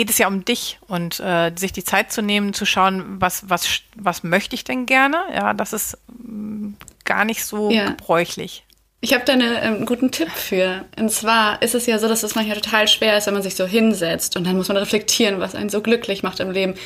geht 0.00 0.08
es 0.08 0.16
ja 0.16 0.28
um 0.28 0.46
dich 0.46 0.78
und 0.88 1.20
äh, 1.20 1.52
sich 1.56 1.72
die 1.72 1.84
Zeit 1.84 2.10
zu 2.10 2.22
nehmen, 2.22 2.54
zu 2.54 2.64
schauen, 2.64 3.20
was, 3.20 3.50
was, 3.50 3.82
was 3.96 4.22
möchte 4.22 4.54
ich 4.54 4.64
denn 4.64 4.86
gerne? 4.86 5.18
Ja, 5.34 5.52
das 5.52 5.74
ist 5.74 5.98
mh, 6.08 6.72
gar 7.04 7.26
nicht 7.26 7.44
so 7.44 7.70
ja. 7.70 7.90
gebräuchlich. 7.90 8.64
Ich 9.02 9.12
habe 9.12 9.26
da 9.26 9.34
einen 9.34 9.58
ähm, 9.60 9.84
guten 9.84 10.10
Tipp 10.10 10.30
für. 10.30 10.86
Und 10.98 11.10
zwar 11.10 11.60
ist 11.60 11.74
es 11.74 11.84
ja 11.84 11.98
so, 11.98 12.08
dass 12.08 12.22
es 12.22 12.34
manchmal 12.34 12.58
total 12.58 12.88
schwer 12.88 13.18
ist, 13.18 13.26
wenn 13.26 13.34
man 13.34 13.42
sich 13.42 13.56
so 13.56 13.66
hinsetzt 13.66 14.38
und 14.38 14.46
dann 14.46 14.56
muss 14.56 14.68
man 14.68 14.78
reflektieren, 14.78 15.38
was 15.38 15.54
einen 15.54 15.68
so 15.68 15.82
glücklich 15.82 16.22
macht 16.22 16.40
im 16.40 16.50
Leben. 16.50 16.76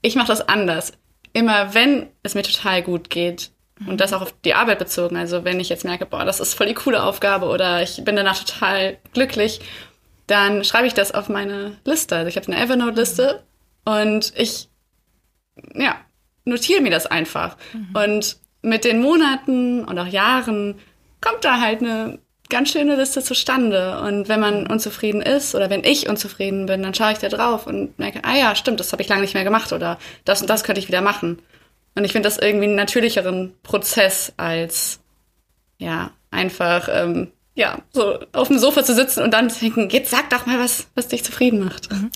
Ich 0.00 0.16
mache 0.16 0.28
das 0.28 0.48
anders. 0.48 0.94
Immer 1.34 1.74
wenn 1.74 2.06
es 2.22 2.34
mir 2.34 2.44
total 2.44 2.80
gut 2.80 3.10
geht 3.10 3.50
und 3.86 4.00
das 4.00 4.14
auch 4.14 4.22
auf 4.22 4.34
die 4.46 4.54
Arbeit 4.54 4.78
bezogen, 4.78 5.18
also 5.18 5.44
wenn 5.44 5.60
ich 5.60 5.68
jetzt 5.68 5.84
merke, 5.84 6.06
boah, 6.06 6.24
das 6.24 6.40
ist 6.40 6.54
voll 6.54 6.68
die 6.68 6.72
coole 6.72 7.02
Aufgabe 7.02 7.44
oder 7.44 7.82
ich 7.82 8.02
bin 8.06 8.16
danach 8.16 8.42
total 8.42 8.96
glücklich 9.12 9.60
dann 10.26 10.64
schreibe 10.64 10.86
ich 10.86 10.94
das 10.94 11.12
auf 11.12 11.28
meine 11.28 11.76
Liste. 11.84 12.16
Also 12.16 12.28
ich 12.28 12.36
habe 12.36 12.46
eine 12.46 12.62
Evernote-Liste 12.62 13.42
und 13.84 14.32
ich 14.36 14.68
ja, 15.74 15.96
notiere 16.44 16.80
mir 16.80 16.90
das 16.90 17.06
einfach. 17.06 17.56
Mhm. 17.72 17.96
Und 17.96 18.36
mit 18.62 18.84
den 18.84 19.00
Monaten 19.00 19.84
und 19.84 19.98
auch 19.98 20.06
Jahren 20.06 20.78
kommt 21.20 21.44
da 21.44 21.60
halt 21.60 21.80
eine 21.80 22.18
ganz 22.48 22.70
schöne 22.70 22.96
Liste 22.96 23.22
zustande. 23.22 24.00
Und 24.00 24.28
wenn 24.28 24.40
man 24.40 24.66
unzufrieden 24.66 25.22
ist 25.22 25.54
oder 25.54 25.70
wenn 25.70 25.84
ich 25.84 26.08
unzufrieden 26.08 26.66
bin, 26.66 26.82
dann 26.82 26.94
schaue 26.94 27.12
ich 27.12 27.18
da 27.18 27.28
drauf 27.28 27.66
und 27.66 27.98
merke, 27.98 28.20
ah 28.24 28.36
ja, 28.36 28.54
stimmt, 28.54 28.80
das 28.80 28.92
habe 28.92 29.02
ich 29.02 29.08
lange 29.08 29.22
nicht 29.22 29.34
mehr 29.34 29.44
gemacht 29.44 29.72
oder 29.72 29.98
das 30.24 30.40
und 30.40 30.48
das 30.48 30.64
könnte 30.64 30.80
ich 30.80 30.88
wieder 30.88 31.00
machen. 31.00 31.40
Und 31.94 32.04
ich 32.04 32.12
finde 32.12 32.28
das 32.28 32.38
irgendwie 32.38 32.66
einen 32.66 32.74
natürlicheren 32.74 33.54
Prozess 33.62 34.32
als 34.36 35.00
ja 35.78 36.10
einfach 36.30 36.88
ähm, 36.90 37.30
ja, 37.54 37.78
so 37.92 38.18
auf 38.32 38.48
dem 38.48 38.58
Sofa 38.58 38.84
zu 38.84 38.94
sitzen 38.94 39.22
und 39.22 39.32
dann 39.32 39.50
zu 39.50 39.60
denken, 39.60 39.88
jetzt 39.90 40.10
sag 40.10 40.30
doch 40.30 40.46
mal 40.46 40.58
was, 40.58 40.88
was 40.94 41.08
dich 41.08 41.24
zufrieden 41.24 41.64
macht. 41.64 41.90
Mhm. 41.92 42.10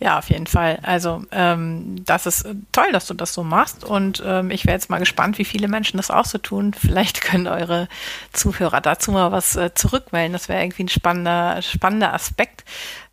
Ja, 0.00 0.18
auf 0.18 0.30
jeden 0.30 0.46
Fall. 0.46 0.78
Also 0.82 1.24
ähm, 1.32 2.04
das 2.04 2.26
ist 2.26 2.46
toll, 2.70 2.92
dass 2.92 3.06
du 3.06 3.14
das 3.14 3.34
so 3.34 3.42
machst 3.42 3.82
und 3.82 4.22
ähm, 4.24 4.52
ich 4.52 4.64
wäre 4.64 4.74
jetzt 4.74 4.90
mal 4.90 4.98
gespannt, 4.98 5.38
wie 5.38 5.44
viele 5.44 5.66
Menschen 5.66 5.96
das 5.96 6.12
auch 6.12 6.24
so 6.24 6.38
tun. 6.38 6.72
Vielleicht 6.72 7.20
können 7.22 7.48
eure 7.48 7.88
Zuhörer 8.32 8.80
dazu 8.80 9.10
mal 9.10 9.32
was 9.32 9.56
äh, 9.56 9.74
zurückmelden. 9.74 10.32
Das 10.32 10.48
wäre 10.48 10.62
irgendwie 10.62 10.84
ein 10.84 10.88
spannender, 10.88 11.60
spannender 11.62 12.14
Aspekt. 12.14 12.64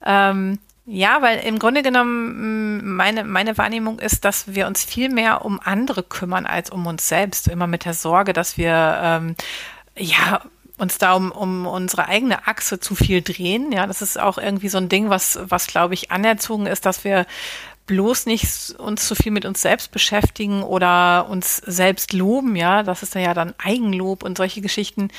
Ähm, 0.06 0.60
ja, 0.86 1.24
weil 1.24 1.40
im 1.40 1.58
Grunde 1.58 1.82
genommen 1.82 2.78
mm, 2.78 2.96
meine, 2.96 3.24
meine 3.24 3.58
Wahrnehmung 3.58 3.98
ist, 3.98 4.24
dass 4.24 4.54
wir 4.54 4.68
uns 4.68 4.84
viel 4.86 5.10
mehr 5.10 5.44
um 5.44 5.60
andere 5.64 6.04
kümmern 6.04 6.46
als 6.46 6.70
um 6.70 6.86
uns 6.86 7.08
selbst. 7.08 7.48
Immer 7.48 7.66
mit 7.66 7.86
der 7.86 7.96
Sorge, 7.96 8.34
dass 8.34 8.58
wir 8.58 9.00
ähm, 9.02 9.36
ja 9.98 10.42
uns 10.78 10.98
da 10.98 11.14
um, 11.14 11.32
um 11.32 11.68
unsere 11.68 12.08
eigene 12.08 12.48
Achse 12.48 12.80
zu 12.80 12.96
viel 12.96 13.22
drehen. 13.22 13.72
Ja, 13.72 13.88
das 13.88 14.02
ist 14.02 14.20
auch 14.20 14.38
irgendwie 14.38 14.70
so 14.70 14.78
ein 14.78 14.90
Ding, 14.90 15.10
was, 15.10 15.40
was 15.42 15.68
glaube 15.68 15.94
ich 15.94 16.12
anerzogen 16.12 16.66
ist, 16.66 16.86
dass 16.86 17.04
wir 17.04 17.26
bloß 17.88 18.26
nicht 18.26 18.72
uns 18.78 19.08
zu 19.08 19.16
viel 19.16 19.32
mit 19.32 19.46
uns 19.46 19.62
selbst 19.62 19.92
beschäftigen 19.92 20.64
oder 20.64 21.28
uns 21.30 21.58
selbst 21.58 22.14
loben, 22.14 22.56
ja, 22.56 22.84
das 22.84 23.04
ist 23.04 23.14
ja 23.14 23.34
dann 23.34 23.54
Eigenlob 23.64 24.24
und 24.24 24.38
solche 24.38 24.62
Geschichten. 24.62 25.10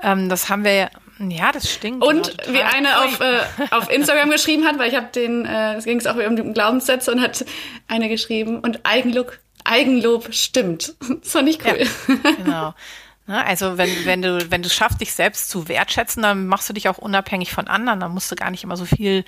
Ähm, 0.00 0.28
das 0.28 0.48
haben 0.48 0.64
wir 0.64 0.90
ja, 1.18 1.52
das 1.52 1.70
stinkt. 1.70 2.04
Und 2.04 2.36
wie 2.48 2.62
eine 2.62 2.98
auf, 3.04 3.20
äh, 3.20 3.40
auf 3.70 3.90
Instagram 3.90 4.30
geschrieben 4.30 4.64
hat, 4.64 4.78
weil 4.78 4.90
ich 4.90 4.96
habe 4.96 5.08
den, 5.14 5.44
äh, 5.44 5.74
es 5.74 5.84
ging 5.84 5.98
es 5.98 6.06
auch 6.06 6.16
um 6.16 6.36
die 6.36 6.52
Glaubenssätze 6.52 7.12
und 7.12 7.20
hat 7.20 7.44
eine 7.86 8.08
geschrieben 8.08 8.60
und 8.60 8.80
Eigenlob, 8.84 9.38
Eigenlob 9.64 10.32
stimmt. 10.32 10.94
Das 11.22 11.32
fand 11.32 11.48
ich 11.48 11.64
cool. 11.64 11.86
Ja, 12.08 12.30
genau. 12.32 12.74
Ne, 13.26 13.44
also 13.46 13.78
wenn, 13.78 13.90
wenn 14.04 14.22
du, 14.22 14.50
wenn 14.50 14.62
du 14.62 14.68
schaffst, 14.68 15.00
dich 15.00 15.12
selbst 15.12 15.48
zu 15.48 15.68
wertschätzen, 15.68 16.22
dann 16.22 16.46
machst 16.46 16.68
du 16.68 16.72
dich 16.72 16.88
auch 16.88 16.98
unabhängig 16.98 17.52
von 17.52 17.68
anderen. 17.68 18.00
Dann 18.00 18.12
musst 18.12 18.30
du 18.32 18.36
gar 18.36 18.50
nicht 18.50 18.64
immer 18.64 18.76
so 18.76 18.84
viel 18.84 19.24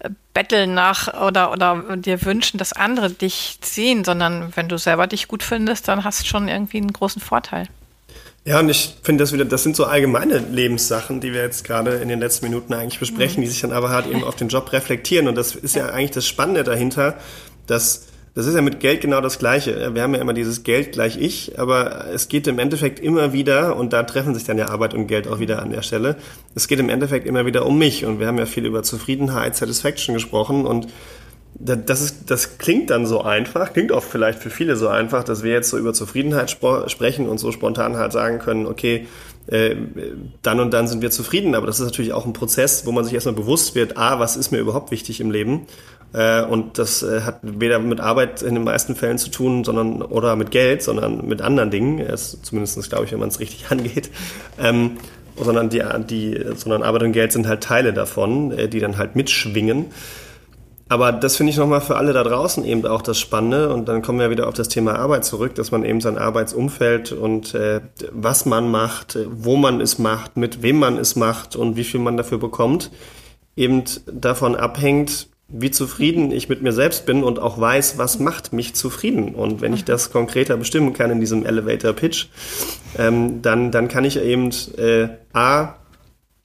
äh, 0.00 0.10
betteln 0.34 0.74
nach 0.74 1.14
oder, 1.22 1.52
oder 1.52 1.96
dir 1.96 2.24
wünschen, 2.24 2.58
dass 2.58 2.72
andere 2.72 3.10
dich 3.10 3.58
sehen, 3.62 4.04
sondern 4.04 4.52
wenn 4.56 4.68
du 4.68 4.78
selber 4.78 5.06
dich 5.06 5.28
gut 5.28 5.44
findest, 5.44 5.86
dann 5.86 6.02
hast 6.02 6.22
du 6.22 6.26
schon 6.26 6.48
irgendwie 6.48 6.78
einen 6.78 6.92
großen 6.92 7.22
Vorteil. 7.22 7.68
Ja, 8.44 8.58
und 8.58 8.68
ich 8.68 8.96
finde 9.02 9.22
das 9.22 9.32
wieder, 9.32 9.44
das 9.44 9.62
sind 9.62 9.76
so 9.76 9.84
allgemeine 9.84 10.38
Lebenssachen, 10.38 11.20
die 11.20 11.32
wir 11.32 11.42
jetzt 11.42 11.62
gerade 11.62 11.96
in 11.96 12.08
den 12.08 12.20
letzten 12.20 12.46
Minuten 12.46 12.72
eigentlich 12.72 12.98
besprechen, 12.98 13.40
mhm. 13.40 13.44
die 13.44 13.50
sich 13.50 13.60
dann 13.60 13.72
aber 13.72 13.90
halt 13.90 14.06
eben 14.06 14.24
auf 14.24 14.34
den 14.34 14.48
Job 14.48 14.72
reflektieren. 14.72 15.28
Und 15.28 15.36
das 15.36 15.54
ist 15.54 15.76
ja 15.76 15.86
eigentlich 15.90 16.12
das 16.12 16.26
Spannende 16.26 16.64
dahinter, 16.64 17.18
dass 17.66 18.06
das 18.34 18.46
ist 18.46 18.54
ja 18.54 18.62
mit 18.62 18.80
Geld 18.80 19.00
genau 19.00 19.20
das 19.20 19.38
Gleiche. 19.38 19.94
Wir 19.94 20.02
haben 20.02 20.14
ja 20.14 20.20
immer 20.20 20.32
dieses 20.34 20.62
Geld 20.62 20.92
gleich 20.92 21.16
ich, 21.16 21.58
aber 21.58 22.06
es 22.12 22.28
geht 22.28 22.46
im 22.46 22.58
Endeffekt 22.58 23.00
immer 23.00 23.32
wieder, 23.32 23.76
und 23.76 23.92
da 23.92 24.04
treffen 24.04 24.34
sich 24.34 24.44
dann 24.44 24.58
ja 24.58 24.68
Arbeit 24.68 24.94
und 24.94 25.08
Geld 25.08 25.26
auch 25.26 25.40
wieder 25.40 25.60
an 25.62 25.70
der 25.70 25.82
Stelle, 25.82 26.16
es 26.54 26.68
geht 26.68 26.78
im 26.78 26.88
Endeffekt 26.88 27.26
immer 27.26 27.44
wieder 27.44 27.66
um 27.66 27.78
mich. 27.78 28.04
Und 28.04 28.20
wir 28.20 28.26
haben 28.26 28.38
ja 28.38 28.46
viel 28.46 28.66
über 28.66 28.82
Zufriedenheit, 28.82 29.56
Satisfaction 29.56 30.14
gesprochen 30.14 30.64
und 30.66 30.88
das, 31.54 32.00
ist, 32.00 32.30
das 32.30 32.58
klingt 32.58 32.90
dann 32.90 33.06
so 33.06 33.22
einfach, 33.22 33.72
klingt 33.72 33.92
oft 33.92 34.08
vielleicht 34.08 34.38
für 34.38 34.50
viele 34.50 34.76
so 34.76 34.88
einfach, 34.88 35.24
dass 35.24 35.42
wir 35.42 35.52
jetzt 35.52 35.68
so 35.68 35.76
über 35.76 35.92
Zufriedenheit 35.92 36.50
sprechen 36.50 37.28
und 37.28 37.38
so 37.38 37.52
spontan 37.52 37.96
halt 37.96 38.12
sagen 38.12 38.38
können, 38.38 38.66
okay, 38.66 39.08
äh, 39.50 39.76
dann 40.42 40.60
und 40.60 40.72
dann 40.72 40.86
sind 40.86 41.02
wir 41.02 41.10
zufrieden. 41.10 41.54
Aber 41.54 41.66
das 41.66 41.80
ist 41.80 41.86
natürlich 41.86 42.12
auch 42.12 42.26
ein 42.26 42.32
Prozess, 42.32 42.86
wo 42.86 42.92
man 42.92 43.04
sich 43.04 43.14
erstmal 43.14 43.34
bewusst 43.34 43.74
wird, 43.74 43.96
a, 43.96 44.18
was 44.18 44.36
ist 44.36 44.52
mir 44.52 44.58
überhaupt 44.58 44.90
wichtig 44.90 45.20
im 45.20 45.30
Leben? 45.30 45.66
Äh, 46.12 46.42
und 46.42 46.78
das 46.78 47.02
äh, 47.02 47.22
hat 47.22 47.40
weder 47.42 47.78
mit 47.78 48.00
Arbeit 48.00 48.42
in 48.42 48.54
den 48.54 48.64
meisten 48.64 48.94
Fällen 48.94 49.18
zu 49.18 49.30
tun, 49.30 49.64
sondern 49.64 50.02
oder 50.02 50.36
mit 50.36 50.50
Geld, 50.50 50.82
sondern 50.82 51.26
mit 51.26 51.42
anderen 51.42 51.70
Dingen. 51.70 51.98
Es, 51.98 52.40
zumindest 52.42 52.88
glaube 52.88 53.04
ich, 53.04 53.12
wenn 53.12 53.20
man 53.20 53.28
es 53.28 53.40
richtig 53.40 53.66
angeht. 53.70 54.10
Ähm, 54.58 54.98
sondern 55.36 55.70
die, 55.70 55.82
die, 56.08 56.44
sondern 56.56 56.82
Arbeit 56.82 57.02
und 57.02 57.12
Geld 57.12 57.32
sind 57.32 57.46
halt 57.46 57.62
Teile 57.62 57.94
davon, 57.94 58.54
die 58.68 58.78
dann 58.78 58.98
halt 58.98 59.16
mitschwingen. 59.16 59.86
Aber 60.90 61.12
das 61.12 61.36
finde 61.36 61.52
ich 61.52 61.56
nochmal 61.56 61.80
für 61.80 61.96
alle 61.96 62.12
da 62.12 62.24
draußen 62.24 62.64
eben 62.64 62.84
auch 62.84 63.00
das 63.00 63.16
Spannende. 63.16 63.72
Und 63.72 63.88
dann 63.88 64.02
kommen 64.02 64.18
wir 64.18 64.28
wieder 64.30 64.48
auf 64.48 64.54
das 64.54 64.66
Thema 64.66 64.98
Arbeit 64.98 65.24
zurück, 65.24 65.54
dass 65.54 65.70
man 65.70 65.84
eben 65.84 66.00
sein 66.00 66.18
Arbeitsumfeld 66.18 67.12
und 67.12 67.54
äh, 67.54 67.80
was 68.10 68.44
man 68.44 68.72
macht, 68.72 69.16
wo 69.30 69.54
man 69.54 69.80
es 69.80 70.00
macht, 70.00 70.36
mit 70.36 70.62
wem 70.62 70.80
man 70.80 70.98
es 70.98 71.14
macht 71.14 71.54
und 71.54 71.76
wie 71.76 71.84
viel 71.84 72.00
man 72.00 72.16
dafür 72.16 72.38
bekommt, 72.38 72.90
eben 73.54 73.84
davon 74.06 74.56
abhängt, 74.56 75.28
wie 75.46 75.70
zufrieden 75.70 76.32
ich 76.32 76.48
mit 76.48 76.60
mir 76.60 76.72
selbst 76.72 77.06
bin 77.06 77.22
und 77.22 77.38
auch 77.38 77.60
weiß, 77.60 77.96
was 77.96 78.18
macht 78.18 78.52
mich 78.52 78.74
zufrieden. 78.74 79.36
Und 79.36 79.60
wenn 79.60 79.72
ich 79.72 79.84
das 79.84 80.10
konkreter 80.10 80.56
bestimmen 80.56 80.92
kann 80.92 81.12
in 81.12 81.20
diesem 81.20 81.46
Elevator 81.46 81.92
Pitch, 81.92 82.26
ähm, 82.98 83.42
dann, 83.42 83.70
dann 83.70 83.86
kann 83.86 84.04
ich 84.04 84.20
eben 84.20 84.50
äh, 84.76 85.06
A, 85.32 85.76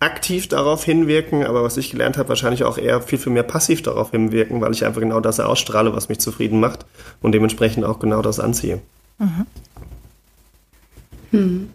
aktiv 0.05 0.47
darauf 0.47 0.85
hinwirken, 0.85 1.43
aber 1.45 1.63
was 1.63 1.77
ich 1.77 1.91
gelernt 1.91 2.17
habe, 2.17 2.29
wahrscheinlich 2.29 2.63
auch 2.63 2.77
eher 2.77 3.01
viel, 3.01 3.19
viel 3.19 3.33
mehr 3.33 3.43
passiv 3.43 3.81
darauf 3.81 4.11
hinwirken, 4.11 4.61
weil 4.61 4.71
ich 4.71 4.85
einfach 4.85 5.01
genau 5.01 5.19
das 5.19 5.39
ausstrahle, 5.39 5.93
was 5.93 6.07
mich 6.07 6.19
zufrieden 6.19 6.59
macht 6.59 6.85
und 7.21 7.31
dementsprechend 7.31 7.83
auch 7.83 7.99
genau 7.99 8.21
das 8.21 8.39
anziehe. 8.39 8.81
Mhm. 9.17 9.45
Hm. 11.31 11.69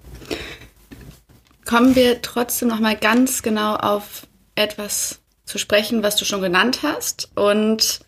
Kommen 1.66 1.94
wir 1.94 2.22
trotzdem 2.22 2.68
noch 2.68 2.80
mal 2.80 2.96
ganz 2.96 3.42
genau 3.42 3.74
auf 3.74 4.26
etwas 4.54 5.20
zu 5.44 5.58
sprechen, 5.58 6.02
was 6.02 6.16
du 6.16 6.24
schon 6.24 6.40
genannt 6.40 6.80
hast 6.82 7.30
und 7.34 8.00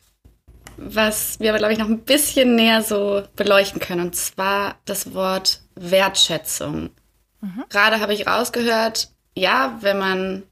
was 0.77 1.39
wir 1.41 1.51
aber, 1.51 1.59
glaube 1.59 1.73
ich, 1.73 1.79
noch 1.79 1.89
ein 1.89 2.01
bisschen 2.01 2.55
näher 2.55 2.83
so 2.83 3.23
beleuchten 3.37 3.81
können, 3.81 4.07
und 4.07 4.17
zwar 4.17 4.77
das 4.85 5.15
Wort 5.15 5.61
Wertschätzung. 5.75 6.91
Mhm. 7.41 7.65
Gerade 7.69 8.01
habe 8.01 8.15
ich 8.15 8.27
rausgehört, 8.27 9.12
ja, 9.35 9.79
wenn 9.81 9.99
man 9.99 10.43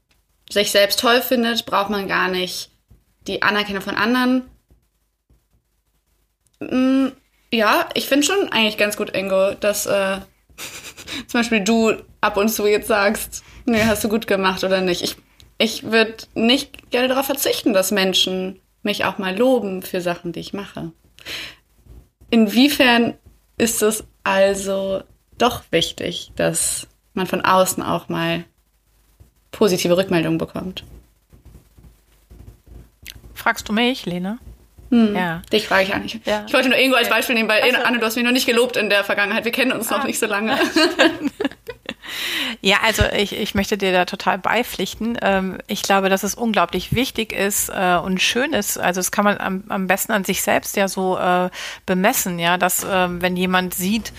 sich 0.49 0.71
selbst 0.71 0.99
toll 0.99 1.21
findet, 1.21 1.65
braucht 1.65 1.89
man 1.89 2.07
gar 2.07 2.27
nicht 2.27 2.69
die 3.27 3.41
Anerkennung 3.41 3.81
von 3.81 3.95
anderen. 3.95 4.43
Mm, 6.59 7.09
ja, 7.51 7.89
ich 7.93 8.07
finde 8.07 8.25
schon 8.25 8.51
eigentlich 8.51 8.77
ganz 8.77 8.97
gut, 8.97 9.15
Ingo, 9.15 9.53
dass 9.53 9.85
äh, 9.85 10.17
zum 11.27 11.39
Beispiel 11.39 11.61
du 11.61 11.93
ab 12.21 12.37
und 12.37 12.49
zu 12.49 12.67
jetzt 12.67 12.87
sagst, 12.87 13.43
nee, 13.65 13.83
hast 13.83 14.03
du 14.03 14.09
gut 14.09 14.27
gemacht 14.27 14.63
oder 14.63 14.81
nicht. 14.81 15.01
Ich, 15.01 15.15
ich 15.57 15.83
würde 15.83 16.15
nicht 16.33 16.91
gerne 16.91 17.07
darauf 17.07 17.25
verzichten, 17.25 17.73
dass 17.73 17.91
Menschen 17.91 18.59
mich 18.83 19.05
auch 19.05 19.17
mal 19.17 19.37
loben 19.37 19.81
für 19.83 20.01
Sachen, 20.01 20.31
die 20.31 20.39
ich 20.39 20.53
mache. 20.53 20.91
Inwiefern 22.29 23.15
ist 23.57 23.81
es 23.83 24.03
also 24.23 25.03
doch 25.37 25.63
wichtig, 25.71 26.31
dass 26.35 26.87
man 27.13 27.27
von 27.27 27.41
außen 27.41 27.83
auch 27.83 28.09
mal 28.09 28.45
positive 29.51 29.95
Rückmeldungen 29.97 30.37
bekommt. 30.37 30.83
Fragst 33.33 33.67
du 33.67 33.73
mich, 33.73 34.05
Lena? 34.05 34.37
Hm, 34.89 35.15
ja. 35.15 35.41
Dich 35.51 35.67
frage 35.67 35.83
ich 35.83 35.93
eigentlich. 35.93 36.19
Ja. 36.25 36.43
Ich 36.47 36.53
wollte 36.53 36.69
nur 36.69 36.77
Ingo 36.77 36.95
als 36.95 37.09
Beispiel 37.09 37.35
nehmen, 37.35 37.49
weil 37.49 37.61
also, 37.61 37.77
Anne, 37.77 37.99
du 37.99 38.05
hast 38.05 38.15
mich 38.15 38.25
noch 38.25 38.31
nicht 38.31 38.45
gelobt 38.45 38.75
in 38.75 38.89
der 38.89 39.03
Vergangenheit. 39.03 39.45
Wir 39.45 39.51
kennen 39.51 39.71
uns 39.71 39.91
ah. 39.91 39.97
noch 39.97 40.05
nicht 40.05 40.19
so 40.19 40.25
lange. 40.25 40.57
Ja, 42.61 42.77
also 42.83 43.03
ich, 43.15 43.35
ich 43.35 43.55
möchte 43.55 43.77
dir 43.77 43.91
da 43.91 44.05
total 44.05 44.37
beipflichten. 44.37 45.17
Ähm, 45.21 45.57
ich 45.67 45.81
glaube, 45.81 46.09
dass 46.09 46.23
es 46.23 46.35
unglaublich 46.35 46.93
wichtig 46.93 47.33
ist 47.33 47.69
äh, 47.69 47.95
und 47.95 48.21
schön 48.21 48.53
ist. 48.53 48.77
Also 48.77 48.99
das 48.99 49.11
kann 49.11 49.25
man 49.25 49.37
am, 49.39 49.63
am 49.69 49.87
besten 49.87 50.11
an 50.11 50.23
sich 50.23 50.41
selbst 50.41 50.75
ja 50.75 50.87
so 50.87 51.17
äh, 51.17 51.49
bemessen, 51.85 52.37
ja, 52.37 52.57
dass 52.57 52.85
ähm, 52.87 53.21
wenn 53.21 53.35
jemand 53.35 53.73
sieht 53.73 54.13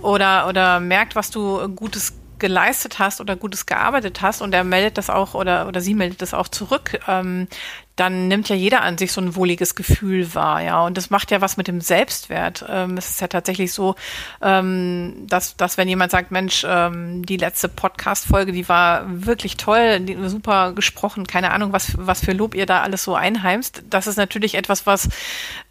oder 0.00 0.48
oder 0.48 0.80
merkt, 0.80 1.16
was 1.16 1.30
du 1.30 1.68
Gutes 1.68 2.14
geleistet 2.38 2.98
hast 2.98 3.20
oder 3.20 3.36
Gutes 3.36 3.66
gearbeitet 3.66 4.20
hast 4.22 4.42
und 4.42 4.54
er 4.54 4.64
meldet 4.64 4.98
das 4.98 5.10
auch 5.10 5.34
oder, 5.34 5.68
oder 5.68 5.80
sie 5.80 5.94
meldet 5.94 6.22
das 6.22 6.34
auch 6.34 6.48
zurück, 6.48 7.00
ähm, 7.08 7.48
dann 7.96 8.26
nimmt 8.26 8.48
ja 8.48 8.56
jeder 8.56 8.82
an 8.82 8.98
sich 8.98 9.12
so 9.12 9.20
ein 9.20 9.36
wohliges 9.36 9.76
Gefühl 9.76 10.34
wahr, 10.34 10.60
ja. 10.60 10.84
Und 10.84 10.96
das 10.96 11.10
macht 11.10 11.30
ja 11.30 11.40
was 11.40 11.56
mit 11.56 11.68
dem 11.68 11.80
Selbstwert. 11.80 12.64
Ähm, 12.68 12.96
es 12.96 13.08
ist 13.10 13.20
ja 13.20 13.28
tatsächlich 13.28 13.72
so, 13.72 13.94
ähm, 14.42 15.26
dass, 15.28 15.56
dass 15.56 15.78
wenn 15.78 15.88
jemand 15.88 16.10
sagt, 16.10 16.32
Mensch, 16.32 16.66
ähm, 16.68 17.24
die 17.24 17.36
letzte 17.36 17.68
Podcast-Folge, 17.68 18.50
die 18.50 18.68
war 18.68 19.04
wirklich 19.06 19.56
toll, 19.56 20.00
die, 20.00 20.16
super 20.28 20.72
gesprochen, 20.72 21.28
keine 21.28 21.52
Ahnung, 21.52 21.72
was, 21.72 21.92
was 21.96 22.24
für 22.24 22.32
Lob 22.32 22.56
ihr 22.56 22.66
da 22.66 22.82
alles 22.82 23.04
so 23.04 23.14
einheimst, 23.14 23.84
das 23.88 24.08
ist 24.08 24.16
natürlich 24.16 24.56
etwas, 24.56 24.86
was 24.86 25.08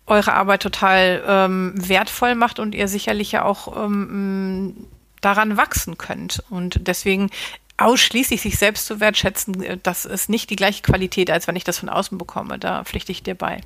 eure 0.06 0.34
Arbeit 0.34 0.62
total 0.62 1.24
ähm, 1.28 1.74
wertvoll 1.76 2.36
macht 2.36 2.60
und 2.60 2.74
ihr 2.74 2.88
sicherlich 2.88 3.34
ja 3.34 3.44
auch 3.44 3.86
ähm, 3.86 4.88
daran 5.26 5.58
wachsen 5.58 5.98
könnt. 5.98 6.44
Und 6.50 6.88
deswegen 6.88 7.30
ausschließlich 7.78 8.42
sich 8.42 8.58
selbst 8.58 8.86
zu 8.86 9.00
wertschätzen, 9.00 9.64
äh, 9.64 9.78
das 9.82 10.06
ist 10.06 10.30
nicht 10.30 10.50
die 10.50 10.56
gleiche 10.56 10.84
Qualität, 10.84 11.30
als 11.32 11.48
wenn 11.48 11.56
ich 11.56 11.64
das 11.64 11.80
von 11.80 11.90
außen 11.90 12.18
bekomme. 12.18 12.60
Da 12.60 12.84
pflichte 12.84 13.12
ich 13.12 13.24
dir 13.24 13.36
bei. 13.36 13.62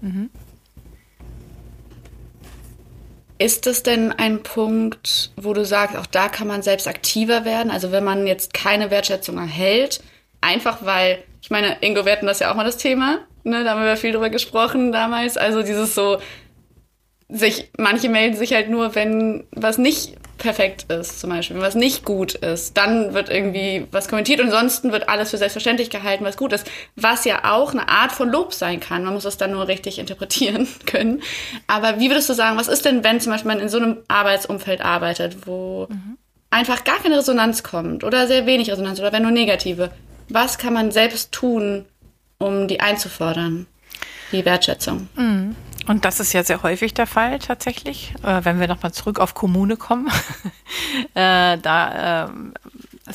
Mhm. 0.00 0.30
Ist 3.38 3.66
das 3.66 3.82
denn 3.82 4.12
ein 4.12 4.42
Punkt, 4.42 5.32
wo 5.36 5.52
du 5.52 5.64
sagst, 5.64 5.96
auch 5.96 6.06
da 6.06 6.28
kann 6.28 6.46
man 6.46 6.62
selbst 6.62 6.86
aktiver 6.86 7.44
werden? 7.44 7.72
Also 7.72 7.90
wenn 7.90 8.04
man 8.04 8.26
jetzt 8.26 8.54
keine 8.54 8.90
Wertschätzung 8.90 9.36
erhält, 9.36 10.00
einfach 10.40 10.84
weil, 10.84 11.24
ich 11.40 11.50
meine, 11.50 11.78
Ingo, 11.80 12.04
wir 12.04 12.12
hatten 12.12 12.26
das 12.26 12.38
ja 12.38 12.52
auch 12.52 12.54
mal 12.54 12.64
das 12.64 12.76
Thema, 12.76 13.18
ne? 13.42 13.64
da 13.64 13.70
haben 13.70 13.82
wir 13.82 13.96
viel 13.96 14.12
drüber 14.12 14.30
gesprochen 14.30 14.92
damals. 14.92 15.36
Also 15.36 15.62
dieses 15.62 15.94
so, 15.96 16.18
sich, 17.28 17.70
manche 17.78 18.08
melden 18.08 18.36
sich 18.36 18.52
halt 18.52 18.70
nur, 18.70 18.94
wenn 18.94 19.44
was 19.50 19.76
nicht 19.76 20.14
perfekt 20.42 20.90
ist, 20.90 21.20
zum 21.20 21.30
Beispiel, 21.30 21.56
wenn 21.56 21.62
was 21.62 21.76
nicht 21.76 22.04
gut 22.04 22.34
ist, 22.34 22.76
dann 22.76 23.14
wird 23.14 23.30
irgendwie 23.30 23.86
was 23.92 24.08
kommentiert 24.08 24.40
und 24.40 24.46
ansonsten 24.46 24.90
wird 24.90 25.08
alles 25.08 25.30
für 25.30 25.38
selbstverständlich 25.38 25.88
gehalten, 25.88 26.24
was 26.24 26.36
gut 26.36 26.52
ist, 26.52 26.68
was 26.96 27.24
ja 27.24 27.52
auch 27.54 27.70
eine 27.70 27.88
Art 27.88 28.10
von 28.10 28.28
Lob 28.28 28.52
sein 28.52 28.80
kann. 28.80 29.04
Man 29.04 29.14
muss 29.14 29.22
das 29.22 29.36
dann 29.38 29.52
nur 29.52 29.68
richtig 29.68 30.00
interpretieren 30.00 30.66
können. 30.86 31.22
Aber 31.68 32.00
wie 32.00 32.10
würdest 32.10 32.28
du 32.28 32.34
sagen, 32.34 32.58
was 32.58 32.66
ist 32.66 32.84
denn, 32.84 33.04
wenn 33.04 33.20
zum 33.20 33.32
Beispiel 33.32 33.52
man 33.52 33.60
in 33.60 33.68
so 33.68 33.78
einem 33.78 33.98
Arbeitsumfeld 34.08 34.80
arbeitet, 34.80 35.46
wo 35.46 35.86
mhm. 35.88 36.18
einfach 36.50 36.82
gar 36.82 36.98
keine 36.98 37.18
Resonanz 37.18 37.62
kommt 37.62 38.02
oder 38.02 38.26
sehr 38.26 38.44
wenig 38.44 38.68
Resonanz 38.68 38.98
oder 38.98 39.12
wenn 39.12 39.22
nur 39.22 39.30
negative? 39.30 39.92
Was 40.28 40.58
kann 40.58 40.74
man 40.74 40.90
selbst 40.90 41.30
tun, 41.30 41.84
um 42.38 42.66
die 42.66 42.80
einzufordern, 42.80 43.68
die 44.32 44.44
Wertschätzung? 44.44 45.08
Mhm. 45.16 45.54
Und 45.88 46.04
das 46.04 46.20
ist 46.20 46.32
ja 46.32 46.44
sehr 46.44 46.62
häufig 46.62 46.94
der 46.94 47.06
Fall 47.06 47.38
tatsächlich, 47.40 48.14
äh, 48.22 48.44
wenn 48.44 48.60
wir 48.60 48.68
nochmal 48.68 48.92
zurück 48.92 49.18
auf 49.18 49.34
Kommune 49.34 49.76
kommen. 49.76 50.08
äh, 51.14 51.58
da 51.58 52.26
äh, 52.26 52.28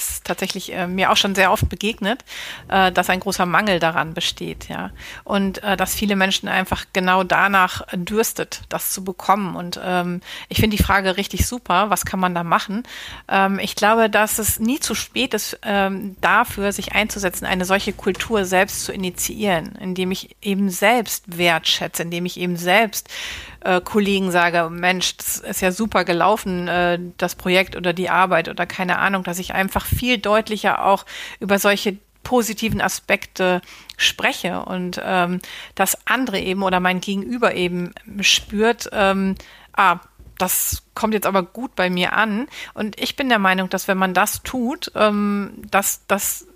ist 0.02 0.26
tatsächlich 0.26 0.74
äh, 0.74 0.88
mir 0.88 1.12
auch 1.12 1.18
schon 1.18 1.36
sehr 1.36 1.52
oft 1.52 1.70
begegnet, 1.70 2.24
äh, 2.68 2.92
dass 2.92 3.10
ein 3.10 3.20
großer 3.20 3.46
Mangel 3.46 3.80
daran 3.80 4.14
besteht, 4.14 4.70
ja. 4.70 4.92
Und 5.24 5.64
äh, 5.64 5.78
dass 5.78 5.96
viele 5.96 6.16
Menschen 6.16 6.48
einfach 6.50 6.86
genau 6.94 7.24
danach 7.24 7.82
dürstet, 7.94 8.62
das 8.70 8.92
zu 8.92 9.04
bekommen. 9.04 9.56
Und 9.56 9.80
ähm, 9.84 10.22
ich 10.50 10.60
finde 10.60 10.78
die 10.78 10.84
Frage 10.84 11.18
richtig 11.18 11.48
super, 11.48 11.90
was 11.90 12.06
kann 12.06 12.20
man 12.20 12.36
da 12.36 12.44
machen? 12.44 12.84
Ähm, 13.28 13.60
ich 13.60 13.76
glaube, 13.76 14.10
dass 14.10 14.40
es 14.40 14.60
nie 14.60 14.80
zu 14.80 14.96
spät 14.96 15.34
ist, 15.34 15.60
ähm, 15.64 16.16
dafür 16.22 16.72
sich 16.72 16.94
einzusetzen, 16.94 17.46
eine 17.46 17.66
solche 17.66 17.94
Kultur 17.94 18.46
selbst 18.46 18.86
zu 18.86 18.92
initiieren, 18.92 19.76
indem 19.80 20.12
ich 20.12 20.36
eben 20.42 20.70
selbst 20.70 21.38
wertschätze, 21.38 22.04
indem 22.04 22.26
ich 22.26 22.40
eben 22.40 22.58
selbst 22.58 23.10
äh, 23.68 23.82
Kollegen 23.82 24.32
sage, 24.32 24.70
Mensch, 24.70 25.18
das 25.18 25.40
ist 25.40 25.62
ja 25.62 25.74
super 25.74 26.06
gelaufen, 26.06 26.70
äh, 26.70 27.00
das 27.18 27.36
Projekt 27.36 27.76
oder 27.76 27.92
die 27.92 28.10
Arbeit 28.10 28.48
oder 28.48 28.66
keine 28.66 28.98
Ahnung, 29.00 29.24
dass 29.24 29.40
ich 29.40 29.54
einfach 29.54 29.86
viel 29.86 30.18
deutlicher 30.18 30.86
auch 30.86 31.06
über 31.42 31.60
solche 31.60 31.98
positiven 32.24 32.80
Aspekte 32.80 33.62
spreche 33.98 34.62
und 34.62 35.02
ähm, 35.04 35.42
das 35.76 35.98
andere 36.08 36.40
eben 36.40 36.64
oder 36.64 36.80
mein 36.80 37.02
Gegenüber 37.02 37.56
eben 37.56 37.94
spürt, 38.22 38.90
ähm, 38.94 39.36
ah, 39.74 40.00
das 40.38 40.84
kommt 40.94 41.14
jetzt 41.14 41.28
aber 41.28 41.44
gut 41.44 41.76
bei 41.76 41.90
mir 41.90 42.14
an. 42.14 42.48
Und 42.74 43.00
ich 43.02 43.16
bin 43.16 43.28
der 43.28 43.40
Meinung, 43.40 43.70
dass 43.70 43.88
wenn 43.88 43.98
man 43.98 44.14
das 44.14 44.44
tut, 44.44 44.92
ähm, 44.96 45.64
dass 45.72 46.06
das 46.08 46.48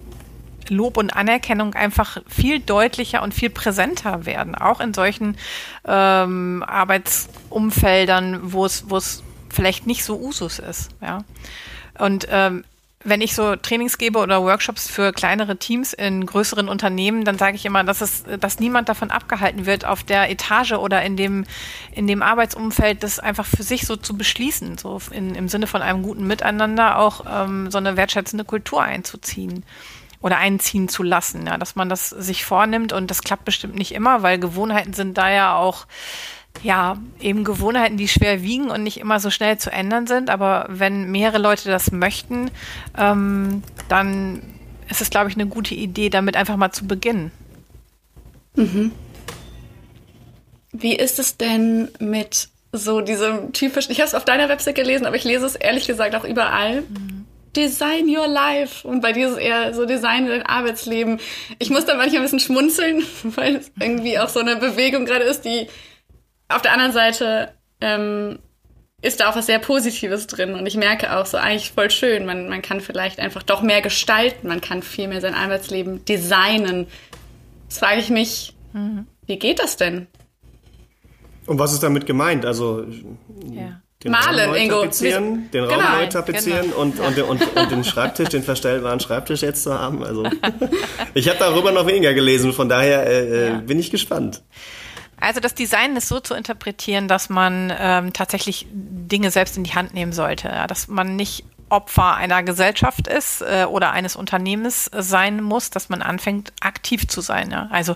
Lob 0.72 0.98
und 0.98 1.12
Anerkennung 1.12 1.74
einfach 1.74 2.18
viel 2.28 2.60
deutlicher 2.60 3.22
und 3.22 3.34
viel 3.34 3.50
präsenter 3.50 4.26
werden, 4.26 4.56
auch 4.56 4.80
in 4.80 4.94
solchen 4.94 5.38
ähm, 5.86 6.64
Arbeitsumfeldern, 6.66 8.54
wo 8.54 8.66
es, 8.66 8.90
wo 8.90 8.98
es 8.98 9.22
vielleicht 9.50 9.86
nicht 9.86 10.04
so 10.06 10.18
Usus 10.18 10.60
ist. 10.60 10.90
Ja. 11.02 11.26
Und 12.00 12.28
ähm, 12.32 12.64
wenn 13.04 13.20
ich 13.20 13.34
so 13.34 13.56
Trainings 13.56 13.98
gebe 13.98 14.20
oder 14.20 14.44
Workshops 14.44 14.88
für 14.88 15.12
kleinere 15.12 15.58
Teams 15.58 15.92
in 15.92 16.26
größeren 16.26 16.70
Unternehmen, 16.70 17.26
dann 17.26 17.38
sage 17.38 17.56
ich 17.56 17.66
immer, 17.66 17.84
dass 17.84 18.02
es, 18.02 18.24
dass 18.40 18.60
niemand 18.60 18.90
davon 18.90 19.12
abgehalten 19.12 19.66
wird, 19.66 19.86
auf 19.86 20.04
der 20.04 20.30
Etage 20.30 20.74
oder 20.74 21.02
in 21.02 21.18
dem, 21.18 21.46
in 21.94 22.08
dem 22.08 22.22
Arbeitsumfeld 22.22 23.04
das 23.04 23.20
einfach 23.20 23.46
für 23.46 23.64
sich 23.64 23.88
so 23.88 23.96
zu 23.96 24.16
beschließen, 24.16 24.78
so 24.78 25.02
in, 25.12 25.36
im 25.36 25.50
Sinne 25.50 25.68
von 25.68 25.82
einem 25.82 26.04
guten 26.04 26.28
Miteinander 26.28 27.00
auch 27.00 27.26
ähm, 27.28 27.72
so 27.72 27.80
eine 27.80 27.98
wertschätzende 27.98 28.46
Kultur 28.46 28.84
einzuziehen 28.84 29.66
oder 30.22 30.38
einziehen 30.38 30.88
zu 30.88 31.04
lassen, 31.04 31.48
ja, 31.48 31.58
dass 31.58 31.76
man 31.76 31.90
das 31.90 32.10
sich 32.10 32.46
vornimmt 32.46 32.94
und 32.94 33.10
das 33.10 33.22
klappt 33.22 33.46
bestimmt 33.46 33.76
nicht 33.76 33.94
immer, 33.94 34.22
weil 34.24 34.40
Gewohnheiten 34.40 34.94
sind 34.94 35.18
da 35.18 35.32
ja 35.32 35.56
auch 35.56 35.88
ja, 36.64 36.98
eben 37.20 37.44
Gewohnheiten, 37.44 37.98
die 37.98 38.08
schwer 38.08 38.44
wiegen 38.44 38.70
und 38.70 38.84
nicht 38.84 39.00
immer 39.00 39.20
so 39.20 39.30
schnell 39.30 39.58
zu 39.58 39.72
ändern 39.72 40.06
sind. 40.06 40.30
Aber 40.30 40.66
wenn 40.70 41.10
mehrere 41.10 41.38
Leute 41.38 41.70
das 41.70 41.92
möchten, 41.92 42.52
ähm, 42.98 43.64
dann 43.88 44.42
ist 44.90 45.02
es, 45.02 45.10
glaube 45.10 45.30
ich, 45.30 45.36
eine 45.36 45.48
gute 45.48 45.74
Idee, 45.74 46.10
damit 46.10 46.36
einfach 46.36 46.58
mal 46.58 46.72
zu 46.72 46.86
beginnen. 46.86 47.32
Mhm. 48.56 48.92
Wie 50.74 50.96
ist 50.96 51.20
es 51.20 51.38
denn 51.38 51.90
mit 52.00 52.50
so 52.72 53.02
diesem 53.02 53.52
typischen, 53.54 53.92
ich 53.92 54.00
habe 54.00 54.08
es 54.08 54.16
auf 54.16 54.26
deiner 54.26 54.50
Website 54.50 54.76
gelesen, 54.76 55.06
aber 55.06 55.16
ich 55.16 55.24
lese 55.24 55.46
es 55.46 55.56
ehrlich 55.56 55.88
gesagt 55.88 56.16
auch 56.16 56.24
überall. 56.24 56.82
Mhm. 56.82 57.21
Design 57.56 58.08
Your 58.08 58.28
Life. 58.28 58.88
Und 58.88 59.02
bei 59.02 59.12
dir 59.12 59.28
ist 59.28 59.34
es 59.34 59.40
eher 59.40 59.74
so 59.74 59.86
Design 59.86 60.28
dein 60.28 60.46
Arbeitsleben. 60.46 61.20
Ich 61.60 61.70
muss 61.70 61.86
da 61.86 61.96
manchmal 61.96 62.22
ein 62.22 62.24
bisschen 62.24 62.40
schmunzeln, 62.40 63.04
weil 63.24 63.58
es 63.58 63.72
irgendwie 63.80 64.20
auch 64.20 64.30
so 64.30 64.40
eine 64.40 64.56
Bewegung 64.56 65.06
gerade 65.06 65.26
ist, 65.26 65.46
die 65.46 65.68
auf 66.48 66.62
der 66.62 66.74
anderen 66.74 66.92
Seite 66.92 67.54
ähm, 67.80 68.40
ist 69.02 69.20
da 69.20 69.30
auch 69.30 69.36
was 69.36 69.48
sehr 69.48 69.60
Positives 69.60 70.28
drin. 70.28 70.54
Und 70.54 70.66
ich 70.66 70.76
merke 70.76 71.18
auch 71.18 71.26
so 71.26 71.38
eigentlich 71.38 71.72
voll 71.72 71.90
schön, 71.90 72.26
man, 72.26 72.50
man 72.50 72.62
kann 72.62 72.82
vielleicht 72.82 73.20
einfach 73.20 73.44
doch 73.44 73.62
mehr 73.62 73.82
gestalten, 73.82 74.48
man 74.48 74.62
kann 74.62 74.84
viel 74.84 75.08
mehr 75.08 75.22
sein 75.22 75.34
Arbeitsleben 75.34 76.06
designen. 76.06 76.88
Jetzt 77.64 77.80
frage 77.80 78.00
ich 78.00 78.10
mich, 78.10 78.54
mhm. 78.74 79.08
wie 79.26 79.40
geht 79.40 79.60
das 79.60 79.78
denn? 79.78 80.08
Und 81.48 81.58
was 81.58 81.74
ist 81.74 81.82
damit 81.82 82.06
gemeint? 82.06 82.46
Also 82.46 82.86
ja 83.52 83.82
den 84.04 84.12
Malen, 84.12 84.46
Raum 84.46 84.52
neu 84.52 84.58
Ingo. 84.58 84.82
tapezieren, 84.82 85.52
den 85.52 85.64
Raum 85.64 85.80
genau. 85.80 85.96
neu 85.96 86.08
tapezieren 86.08 86.62
genau. 86.64 86.78
und, 86.78 87.00
und, 87.00 87.18
und, 87.20 87.58
und, 87.58 87.72
den 87.72 87.84
Schreibtisch, 87.84 88.30
den 88.30 88.44
verstellbaren 88.44 89.00
Schreibtisch 89.00 89.42
jetzt 89.42 89.64
zu 89.64 89.78
haben. 89.78 90.04
Also 90.04 90.24
ich 91.14 91.30
habe 91.30 91.40
darüber 91.40 91.72
noch 91.72 91.88
weniger 91.88 92.14
gelesen, 92.14 92.54
von 92.54 92.70
daher 92.70 93.06
äh, 93.06 93.20
äh, 93.20 93.48
ja. 93.50 93.56
bin 93.56 93.80
ich 93.80 93.92
gespannt. 93.92 94.42
Also 95.22 95.40
das 95.40 95.54
Design 95.54 95.96
ist 95.96 96.08
so 96.08 96.20
zu 96.20 96.34
interpretieren, 96.34 97.08
dass 97.08 97.30
man 97.30 97.72
ähm, 97.78 98.12
tatsächlich 98.12 98.66
Dinge 98.72 99.30
selbst 99.30 99.56
in 99.56 99.64
die 99.64 99.74
Hand 99.74 99.94
nehmen 99.94 100.14
sollte, 100.14 100.48
ja, 100.48 100.66
dass 100.66 100.88
man 100.88 101.16
nicht 101.16 101.46
Opfer 101.72 102.16
einer 102.16 102.44
Gesellschaft 102.44 103.08
ist 103.08 103.42
äh, 103.42 103.66
oder 103.68 103.92
eines 103.92 104.16
Unternehmens 104.16 104.92
sein 104.94 105.42
muss, 105.42 105.70
dass 105.70 105.90
man 105.90 106.02
anfängt, 106.02 106.52
aktiv 106.60 107.08
zu 107.08 107.22
sein. 107.22 107.52
Ja? 107.52 107.68
Also 107.72 107.96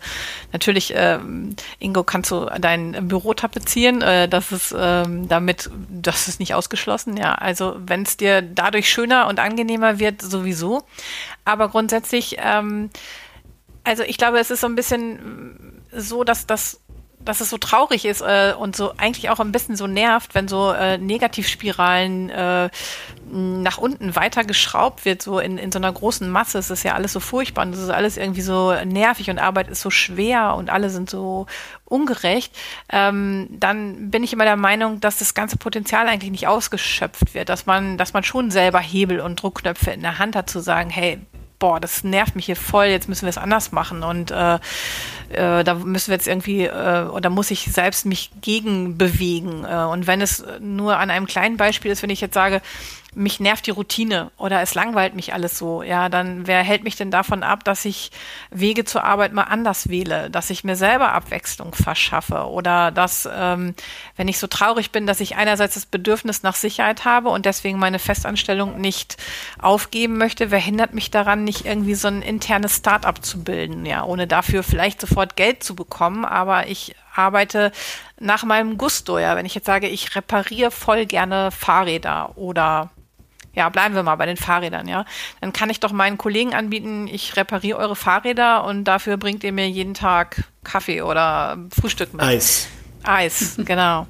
natürlich, 0.51 0.95
äh, 0.95 1.19
Ingo, 1.79 2.03
kannst 2.03 2.31
du 2.31 2.45
dein 2.59 3.07
Büro 3.07 3.33
tapezieren, 3.33 4.01
äh, 4.01 4.29
das 4.29 4.51
ist 4.51 4.75
ähm, 4.77 5.27
damit, 5.27 5.69
das 5.89 6.27
ist 6.27 6.39
nicht 6.39 6.53
ausgeschlossen, 6.53 7.17
ja. 7.17 7.35
Also 7.35 7.75
wenn 7.77 8.03
es 8.03 8.17
dir 8.17 8.41
dadurch 8.41 8.89
schöner 8.89 9.27
und 9.27 9.39
angenehmer 9.39 9.99
wird, 9.99 10.21
sowieso. 10.21 10.83
Aber 11.43 11.69
grundsätzlich, 11.69 12.37
ähm, 12.39 12.89
also 13.83 14.03
ich 14.03 14.17
glaube, 14.17 14.39
es 14.39 14.51
ist 14.51 14.61
so 14.61 14.67
ein 14.67 14.75
bisschen 14.75 15.81
so, 15.91 16.23
dass 16.23 16.47
das 16.47 16.81
dass 17.25 17.41
es 17.41 17.49
so 17.49 17.57
traurig 17.57 18.05
ist 18.05 18.21
äh, 18.21 18.53
und 18.57 18.75
so 18.75 18.93
eigentlich 18.97 19.29
auch 19.29 19.39
ein 19.39 19.51
bisschen 19.51 19.75
so 19.75 19.87
nervt, 19.87 20.35
wenn 20.35 20.47
so 20.47 20.71
äh, 20.71 20.97
Negativspiralen 20.97 22.29
äh, 22.29 22.69
nach 23.31 23.77
unten 23.77 24.15
weiter 24.15 24.43
geschraubt 24.43 25.03
wird, 25.03 25.21
so 25.21 25.39
in, 25.39 25.57
in 25.57 25.71
so 25.71 25.79
einer 25.79 25.91
großen 25.91 26.29
Masse. 26.29 26.59
Es 26.59 26.69
ist 26.69 26.83
ja 26.83 26.93
alles 26.93 27.11
so 27.11 27.19
furchtbar 27.19 27.65
und 27.65 27.73
es 27.73 27.79
ist 27.79 27.89
alles 27.89 28.17
irgendwie 28.17 28.41
so 28.41 28.73
nervig 28.85 29.29
und 29.29 29.39
Arbeit 29.39 29.67
ist 29.67 29.81
so 29.81 29.89
schwer 29.89 30.55
und 30.55 30.69
alle 30.69 30.89
sind 30.89 31.09
so 31.09 31.47
ungerecht. 31.85 32.55
Ähm, 32.89 33.47
dann 33.49 34.11
bin 34.11 34.23
ich 34.23 34.33
immer 34.33 34.45
der 34.45 34.55
Meinung, 34.55 35.01
dass 35.01 35.17
das 35.19 35.33
ganze 35.33 35.57
Potenzial 35.57 36.07
eigentlich 36.07 36.31
nicht 36.31 36.47
ausgeschöpft 36.47 37.33
wird, 37.33 37.49
dass 37.49 37.65
man, 37.65 37.97
dass 37.97 38.13
man 38.13 38.23
schon 38.23 38.51
selber 38.51 38.79
Hebel 38.79 39.19
und 39.19 39.41
Druckknöpfe 39.41 39.91
in 39.91 40.01
der 40.01 40.19
Hand 40.19 40.35
hat, 40.35 40.49
zu 40.49 40.59
sagen, 40.59 40.89
hey, 40.89 41.19
boah, 41.59 41.79
das 41.79 42.03
nervt 42.03 42.35
mich 42.35 42.45
hier 42.45 42.55
voll, 42.55 42.85
jetzt 42.85 43.09
müssen 43.09 43.23
wir 43.23 43.29
es 43.29 43.37
anders 43.37 43.71
machen 43.71 44.03
und 44.03 44.31
äh, 44.31 44.59
äh, 45.29 45.63
da 45.63 45.73
müssen 45.75 46.09
wir 46.09 46.15
jetzt 46.15 46.27
irgendwie, 46.27 46.65
äh, 46.65 47.05
oder 47.05 47.29
muss 47.29 47.51
ich 47.51 47.71
selbst 47.71 48.05
mich 48.05 48.31
gegen 48.41 48.97
bewegen. 48.97 49.65
Äh, 49.65 49.85
und 49.85 50.07
wenn 50.07 50.21
es 50.21 50.43
nur 50.59 50.97
an 50.97 51.09
einem 51.09 51.25
kleinen 51.25 51.57
Beispiel 51.57 51.91
ist, 51.91 52.03
wenn 52.03 52.09
ich 52.09 52.21
jetzt 52.21 52.33
sage, 52.33 52.61
mich 53.15 53.39
nervt 53.39 53.65
die 53.65 53.71
Routine 53.71 54.31
oder 54.37 54.61
es 54.61 54.75
langweilt 54.75 55.15
mich 55.15 55.33
alles 55.33 55.57
so, 55.57 55.81
ja, 55.83 56.09
dann 56.09 56.47
wer 56.47 56.61
hält 56.63 56.83
mich 56.83 56.95
denn 56.95 57.11
davon 57.11 57.43
ab, 57.43 57.63
dass 57.63 57.85
ich 57.85 58.11
Wege 58.51 58.83
zur 58.83 59.03
Arbeit 59.03 59.33
mal 59.33 59.43
anders 59.43 59.89
wähle, 59.89 60.29
dass 60.29 60.49
ich 60.49 60.63
mir 60.63 60.75
selber 60.75 61.13
Abwechslung 61.13 61.73
verschaffe 61.73 62.47
oder 62.47 62.91
dass, 62.91 63.27
ähm, 63.33 63.73
wenn 64.17 64.27
ich 64.27 64.37
so 64.37 64.47
traurig 64.47 64.91
bin, 64.91 65.07
dass 65.07 65.21
ich 65.21 65.37
einerseits 65.37 65.75
das 65.75 65.85
Bedürfnis 65.85 66.43
nach 66.43 66.55
Sicherheit 66.55 67.05
habe 67.05 67.29
und 67.29 67.45
deswegen 67.45 67.79
meine 67.79 67.99
Festanstellung 67.99 68.79
nicht 68.79 69.17
aufgeben 69.59 70.17
möchte, 70.17 70.51
wer 70.51 70.59
hindert 70.59 70.93
mich 70.93 71.09
daran, 71.09 71.43
nicht 71.43 71.65
irgendwie 71.65 71.95
so 71.95 72.09
ein 72.09 72.21
internes 72.21 72.77
Start-up 72.77 73.23
zu 73.23 73.43
bilden, 73.43 73.85
ja, 73.85 74.03
ohne 74.03 74.27
dafür 74.27 74.61
vielleicht 74.61 74.99
sofort 74.99 75.24
Geld 75.27 75.63
zu 75.63 75.75
bekommen, 75.75 76.25
aber 76.25 76.67
ich 76.67 76.95
arbeite 77.13 77.71
nach 78.19 78.43
meinem 78.43 78.77
Gusto, 78.77 79.19
ja, 79.19 79.35
wenn 79.35 79.45
ich 79.45 79.55
jetzt 79.55 79.65
sage, 79.65 79.87
ich 79.87 80.15
repariere 80.15 80.71
voll 80.71 81.05
gerne 81.05 81.51
Fahrräder 81.51 82.37
oder 82.37 82.91
ja, 83.53 83.69
bleiben 83.69 83.95
wir 83.95 84.03
mal 84.03 84.15
bei 84.15 84.25
den 84.25 84.37
Fahrrädern, 84.37 84.87
ja. 84.87 85.05
Dann 85.39 85.53
kann 85.53 85.69
ich 85.69 85.79
doch 85.79 85.93
meinen 85.93 86.17
Kollegen 86.17 86.53
anbieten, 86.53 87.07
ich 87.07 87.37
repariere 87.37 87.77
eure 87.77 87.95
Fahrräder 87.95 88.65
und 88.65 88.83
dafür 88.83 89.17
bringt 89.17 89.43
ihr 89.43 89.53
mir 89.53 89.69
jeden 89.69 89.93
Tag 89.93 90.43
Kaffee 90.63 91.01
oder 91.01 91.57
Frühstück 91.71 92.13
mit. 92.13 92.21
Eis. 92.21 92.67
Eis, 93.03 93.55
genau. 93.65 94.07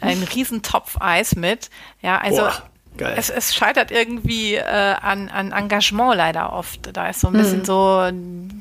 Ein 0.00 0.22
Riesentopf 0.24 0.96
Eis 1.00 1.36
mit. 1.36 1.70
Ja, 2.00 2.18
also 2.18 2.42
Boah, 2.42 2.62
es, 2.98 3.30
es, 3.30 3.54
scheitert 3.54 3.90
irgendwie 3.90 4.54
äh, 4.54 4.62
an, 4.62 5.28
an 5.28 5.52
Engagement 5.52 6.16
leider 6.16 6.52
oft. 6.52 6.94
Da 6.94 7.08
ist 7.08 7.20
so 7.20 7.28
ein 7.28 7.32
bisschen 7.32 7.60
mhm. 7.60 7.64
so 7.64 8.10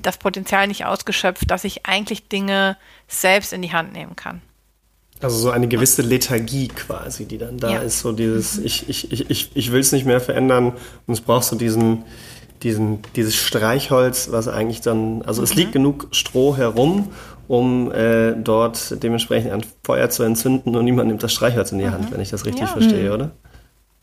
das 0.01 0.17
Potenzial 0.17 0.67
nicht 0.67 0.85
ausgeschöpft, 0.85 1.49
dass 1.49 1.63
ich 1.63 1.85
eigentlich 1.85 2.27
Dinge 2.27 2.77
selbst 3.07 3.53
in 3.53 3.61
die 3.61 3.73
Hand 3.73 3.93
nehmen 3.93 4.15
kann. 4.15 4.41
Also 5.21 5.37
so 5.37 5.51
eine 5.51 5.67
gewisse 5.67 6.01
Lethargie 6.01 6.69
quasi, 6.69 7.25
die 7.25 7.37
dann 7.37 7.57
da 7.57 7.69
ja. 7.69 7.79
ist, 7.79 7.99
so 7.99 8.11
dieses, 8.11 8.57
mhm. 8.57 8.65
ich, 8.65 8.89
ich, 8.89 9.11
ich, 9.11 9.29
ich, 9.29 9.51
ich 9.53 9.71
will 9.71 9.79
es 9.79 9.91
nicht 9.91 10.05
mehr 10.05 10.19
verändern 10.19 10.73
und 11.05 11.13
es 11.13 11.21
braucht 11.21 11.43
so 11.43 11.55
diesen, 11.55 12.05
diesen, 12.63 13.01
dieses 13.15 13.35
Streichholz, 13.35 14.29
was 14.31 14.47
eigentlich 14.47 14.81
dann, 14.81 15.21
also 15.23 15.41
mhm. 15.41 15.45
es 15.45 15.55
liegt 15.55 15.73
genug 15.73 16.07
Stroh 16.11 16.57
herum, 16.57 17.09
um 17.47 17.91
äh, 17.91 18.33
dort 18.33 19.03
dementsprechend 19.03 19.51
ein 19.51 19.65
Feuer 19.83 20.09
zu 20.09 20.23
entzünden 20.23 20.75
und 20.75 20.85
niemand 20.85 21.09
nimmt 21.09 21.21
das 21.21 21.33
Streichholz 21.33 21.71
in 21.71 21.79
die 21.79 21.89
Hand, 21.89 22.09
mhm. 22.09 22.13
wenn 22.13 22.21
ich 22.21 22.29
das 22.29 22.45
richtig 22.45 22.61
ja. 22.61 22.67
verstehe, 22.67 23.09
mhm. 23.09 23.15
oder? 23.15 23.31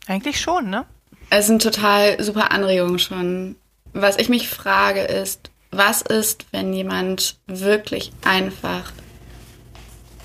Eigentlich 0.09 0.41
schon, 0.41 0.71
ne? 0.71 0.87
Es 1.31 1.47
sind 1.47 1.63
total 1.63 2.21
super 2.23 2.51
Anregungen 2.51 2.99
schon. 2.99 3.57
Was 3.93 4.17
ich 4.17 4.31
mich 4.31 4.49
frage 4.49 5.03
ist, 5.03 5.51
was 5.71 6.01
ist, 6.01 6.47
wenn 6.51 6.73
jemand 6.73 7.37
wirklich 7.47 8.11
einfach 8.25 8.91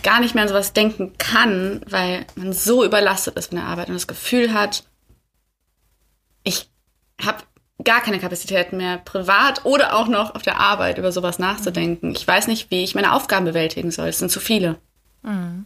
gar 0.01 0.21
nicht 0.21 0.35
mehr 0.35 0.43
an 0.43 0.49
sowas 0.49 0.71
denken 0.71 1.13
kann, 1.17 1.81
weil 1.89 2.25
man 2.35 2.53
so 2.53 2.85
überlastet 2.85 3.35
ist 3.37 3.47
von 3.47 3.57
der 3.57 3.67
Arbeit 3.67 3.89
und 3.89 3.93
das 3.95 4.07
Gefühl 4.07 4.53
hat, 4.53 4.85
ich 6.43 6.69
habe 7.21 7.43
gar 7.83 8.01
keine 8.01 8.19
Kapazitäten 8.19 8.77
mehr, 8.77 8.97
privat 8.97 9.65
oder 9.65 9.95
auch 9.95 10.07
noch 10.07 10.35
auf 10.35 10.43
der 10.43 10.59
Arbeit 10.59 10.97
über 10.97 11.11
sowas 11.11 11.39
nachzudenken. 11.39 12.13
Ich 12.15 12.25
weiß 12.25 12.47
nicht, 12.47 12.71
wie 12.71 12.83
ich 12.83 12.95
meine 12.95 13.13
Aufgaben 13.13 13.45
bewältigen 13.45 13.91
soll. 13.91 14.07
Es 14.07 14.19
sind 14.19 14.31
zu 14.31 14.39
viele. 14.39 14.77
Mhm. 15.23 15.65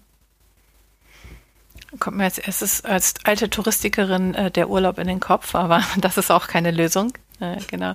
Kommt 2.00 2.18
mir 2.18 2.26
als 2.26 2.38
erstes 2.38 2.84
als 2.84 3.14
alte 3.24 3.50
Touristikerin 3.50 4.34
äh, 4.36 4.52
der 4.52 4.70
Urlaub 4.70 5.00
in 5.00 5.08
den 5.08 5.20
Kopf, 5.20 5.56
aber 5.56 5.84
das 5.98 6.18
ist 6.18 6.32
auch 6.32 6.48
keine 6.48 6.72
Lösung. 6.72 7.14
Äh, 7.40 7.58
genau. 7.70 7.94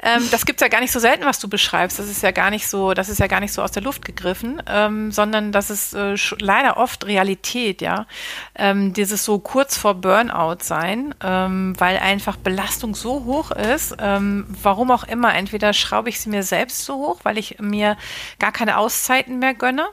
Ähm, 0.00 0.22
das 0.30 0.46
gibt's 0.46 0.62
ja 0.62 0.68
gar 0.68 0.80
nicht 0.80 0.92
so 0.92 1.00
selten, 1.00 1.24
was 1.24 1.40
du 1.40 1.48
beschreibst. 1.48 1.98
Das 1.98 2.08
ist 2.08 2.22
ja 2.22 2.30
gar 2.30 2.50
nicht 2.50 2.68
so, 2.68 2.94
das 2.94 3.08
ist 3.08 3.18
ja 3.18 3.26
gar 3.26 3.40
nicht 3.40 3.52
so 3.52 3.62
aus 3.62 3.72
der 3.72 3.82
Luft 3.82 4.04
gegriffen, 4.04 4.62
ähm, 4.68 5.10
sondern 5.10 5.50
das 5.50 5.70
ist 5.70 5.92
äh, 5.94 6.14
leider 6.38 6.76
oft 6.76 7.04
Realität, 7.06 7.82
ja. 7.82 8.06
Ähm, 8.54 8.92
dieses 8.92 9.24
so 9.24 9.40
kurz 9.40 9.76
vor 9.76 9.94
Burnout 9.94 10.58
sein, 10.62 11.14
ähm, 11.20 11.74
weil 11.78 11.98
einfach 11.98 12.36
Belastung 12.36 12.94
so 12.94 13.24
hoch 13.24 13.50
ist, 13.50 13.96
ähm, 13.98 14.46
warum 14.62 14.92
auch 14.92 15.04
immer. 15.04 15.34
Entweder 15.34 15.72
schraube 15.72 16.10
ich 16.10 16.20
sie 16.20 16.30
mir 16.30 16.44
selbst 16.44 16.84
so 16.84 16.94
hoch, 16.94 17.20
weil 17.24 17.36
ich 17.36 17.58
mir 17.58 17.96
gar 18.38 18.52
keine 18.52 18.78
Auszeiten 18.78 19.40
mehr 19.40 19.54
gönne 19.54 19.88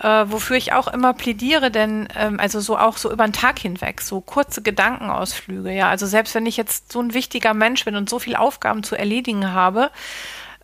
äh, 0.00 0.24
wofür 0.26 0.56
ich 0.56 0.72
auch 0.72 0.88
immer 0.88 1.14
plädiere, 1.14 1.70
denn 1.70 2.08
ähm, 2.16 2.38
also 2.38 2.60
so 2.60 2.78
auch 2.78 2.96
so 2.96 3.10
über 3.10 3.24
den 3.24 3.32
Tag 3.32 3.58
hinweg, 3.58 4.02
so 4.02 4.20
kurze 4.20 4.62
Gedankenausflüge, 4.62 5.72
ja. 5.72 5.88
Also 5.88 6.06
selbst 6.06 6.34
wenn 6.34 6.46
ich 6.46 6.56
jetzt 6.56 6.92
so 6.92 7.00
ein 7.00 7.14
wichtiger 7.14 7.54
Mensch 7.54 7.84
bin 7.84 7.96
und 7.96 8.10
so 8.10 8.18
viele 8.18 8.38
Aufgaben 8.38 8.82
zu 8.82 8.96
erledigen 8.96 9.52
habe, 9.52 9.90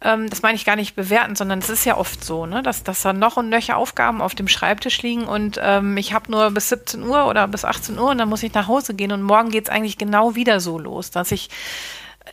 ähm, 0.02 0.28
das 0.28 0.42
meine 0.42 0.56
ich 0.56 0.64
gar 0.64 0.76
nicht 0.76 0.96
bewerten, 0.96 1.34
sondern 1.34 1.60
es 1.60 1.70
ist 1.70 1.86
ja 1.86 1.96
oft 1.96 2.22
so, 2.24 2.44
ne, 2.44 2.62
dass, 2.62 2.82
dass 2.84 3.02
da 3.02 3.12
noch 3.12 3.36
und 3.36 3.48
nöcher 3.48 3.76
Aufgaben 3.76 4.20
auf 4.20 4.34
dem 4.34 4.48
Schreibtisch 4.48 5.00
liegen 5.02 5.24
und 5.24 5.58
ähm, 5.62 5.96
ich 5.96 6.12
habe 6.12 6.30
nur 6.30 6.50
bis 6.50 6.68
17 6.68 7.02
Uhr 7.02 7.26
oder 7.26 7.48
bis 7.48 7.64
18 7.64 7.98
Uhr 7.98 8.10
und 8.10 8.18
dann 8.18 8.28
muss 8.28 8.42
ich 8.42 8.52
nach 8.52 8.68
Hause 8.68 8.94
gehen 8.94 9.12
und 9.12 9.22
morgen 9.22 9.50
geht 9.50 9.64
es 9.64 9.70
eigentlich 9.70 9.98
genau 9.98 10.34
wieder 10.34 10.60
so 10.60 10.78
los, 10.78 11.10
dass 11.10 11.32
ich 11.32 11.48